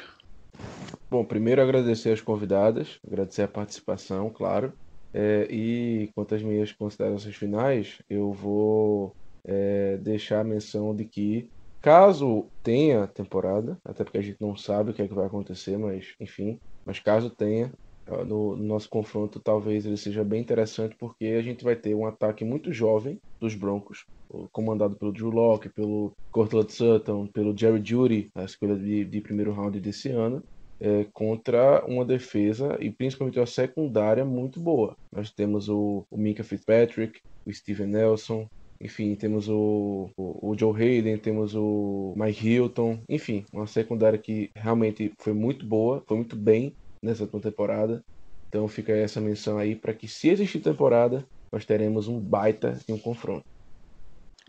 [1.11, 4.73] Bom, primeiro agradecer as convidadas, agradecer a participação, claro.
[5.15, 9.15] É, e quanto às minhas considerações finais, eu vou
[9.47, 11.51] é, deixar a menção de que,
[11.83, 15.77] caso tenha temporada, até porque a gente não sabe o que é que vai acontecer,
[15.77, 17.71] mas enfim, mas caso tenha,
[18.09, 22.07] no, no nosso confronto talvez ele seja bem interessante, porque a gente vai ter um
[22.07, 24.05] ataque muito jovem dos Broncos,
[24.51, 29.53] comandado pelo Drew Locke, pelo Cortland Sutton, pelo Jerry Judy, a escolha de, de primeiro
[29.53, 30.43] round desse ano
[30.81, 34.97] é, contra uma defesa e principalmente uma secundária muito boa.
[35.13, 38.47] Nós temos o, o Minka Fitzpatrick, o Steven Nelson,
[38.81, 44.51] enfim, temos o, o, o Joe Hayden, temos o Mike Hilton, enfim, uma secundária que
[44.57, 48.05] realmente foi muito boa, foi muito bem nessa última temporada.
[48.49, 52.93] Então fica essa menção aí para que se existir temporada, nós teremos um baita de
[52.93, 53.45] um confronto.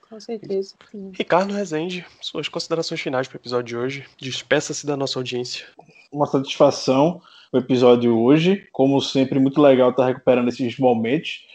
[0.09, 0.75] Com certeza.
[1.13, 4.05] Ricardo Rezende, suas considerações finais para o episódio de hoje.
[4.21, 5.65] Despeça-se da nossa audiência.
[6.11, 7.21] uma satisfação
[7.53, 8.67] o episódio hoje.
[8.71, 11.45] Como sempre, muito legal estar recuperando esses momentos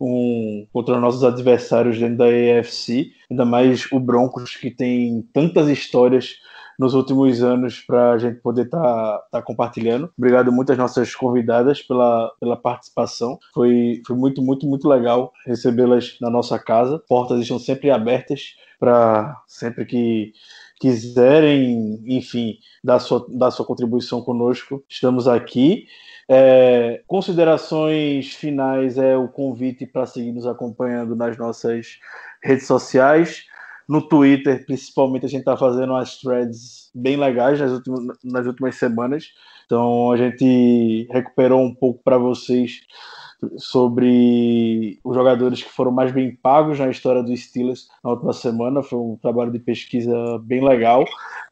[0.00, 6.36] um, contra nossos adversários dentro da AFC, ainda mais o Broncos, que tem tantas histórias
[6.78, 10.10] nos últimos anos para a gente poder estar compartilhando.
[10.16, 13.38] Obrigado muito às nossas convidadas pela, pela participação.
[13.52, 17.02] Foi, foi muito, muito, muito legal recebê-las na nossa casa.
[17.08, 20.32] Portas estão sempre abertas para sempre que
[20.80, 25.86] quiserem, enfim, dar sua, dar sua contribuição conosco, estamos aqui.
[26.28, 31.98] É, considerações finais é o convite para seguir nos acompanhando nas nossas
[32.42, 33.46] redes sociais.
[33.88, 38.76] No Twitter, principalmente, a gente está fazendo umas threads bem legais nas últimas, nas últimas
[38.76, 39.32] semanas.
[39.66, 42.80] Então, a gente recuperou um pouco para vocês
[43.56, 48.82] sobre os jogadores que foram mais bem pagos na história dos Steelers na última semana.
[48.82, 51.04] Foi um trabalho de pesquisa bem legal.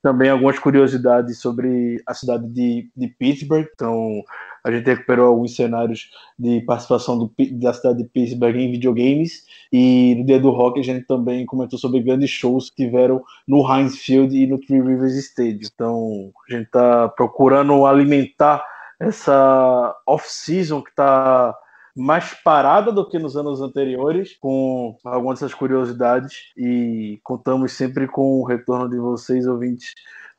[0.02, 3.66] Também algumas curiosidades sobre a cidade de, de Pittsburgh.
[3.74, 4.22] Então,
[4.64, 9.44] a gente recuperou alguns cenários de participação do, da cidade de Pittsburgh em videogames.
[9.72, 13.66] E no dia do rock a gente também comentou sobre grandes shows que tiveram no
[13.66, 15.68] Heinz Field e no Three Rivers Stadium.
[15.74, 18.64] Então, a gente está procurando alimentar
[19.00, 21.54] essa off-season que está
[21.94, 28.40] mais parada do que nos anos anteriores, com algumas dessas curiosidades, e contamos sempre com
[28.40, 29.92] o retorno de vocês, ouvintes,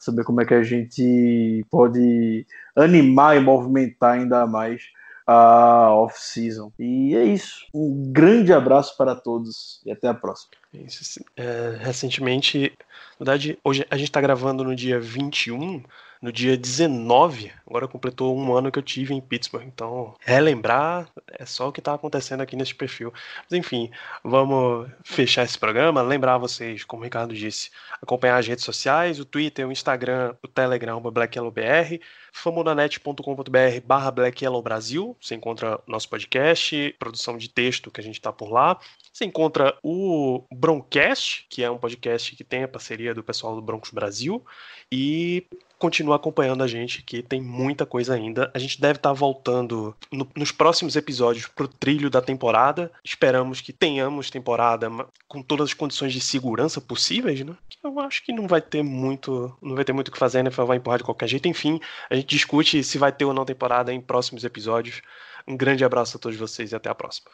[0.04, 2.46] saber como é que a gente pode
[2.76, 4.84] animar e movimentar ainda mais
[5.26, 6.72] a off-season.
[6.78, 7.66] E é isso.
[7.74, 10.52] Um grande abraço para todos e até a próxima.
[10.74, 12.74] Isso, é, recentemente,
[13.20, 15.84] na verdade, hoje a gente está gravando no dia 21,
[16.24, 19.66] no dia 19, agora completou um ano que eu tive em Pittsburgh.
[19.66, 23.14] Então, relembrar é só o que está acontecendo aqui nesse perfil.
[23.44, 23.92] Mas enfim,
[24.24, 26.02] vamos fechar esse programa.
[26.02, 27.72] Lembrar vocês, como o Ricardo disse,
[28.02, 32.00] acompanhar as redes sociais, o Twitter, o Instagram, o Telegram, o BlackYellowBR,
[32.32, 35.18] famonanet.com.br barra Black Yellow Brasil.
[35.20, 38.80] Você encontra nosso podcast, produção de texto que a gente está por lá.
[39.12, 43.62] Você encontra o Broncast, que é um podcast que tem a parceria do pessoal do
[43.62, 44.44] Broncos Brasil.
[44.90, 45.46] E
[45.84, 48.50] continua acompanhando a gente, que tem muita coisa ainda.
[48.54, 52.90] A gente deve estar voltando no, nos próximos episódios para o trilho da temporada.
[53.04, 54.90] Esperamos que tenhamos temporada
[55.28, 57.54] com todas as condições de segurança possíveis, né?
[57.84, 60.50] Eu acho que não vai ter muito, não vai ter muito o que fazer, né?
[60.50, 61.50] Vai empurrar de qualquer jeito.
[61.50, 65.02] Enfim, a gente discute se vai ter ou não temporada em próximos episódios.
[65.46, 67.30] Um grande abraço a todos vocês e até a próxima.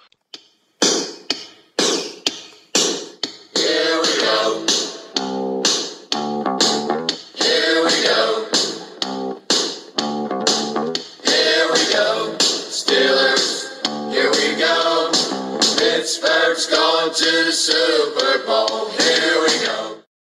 [16.59, 18.89] Steelers going to the Super Bowl.
[18.89, 19.88] Here we go.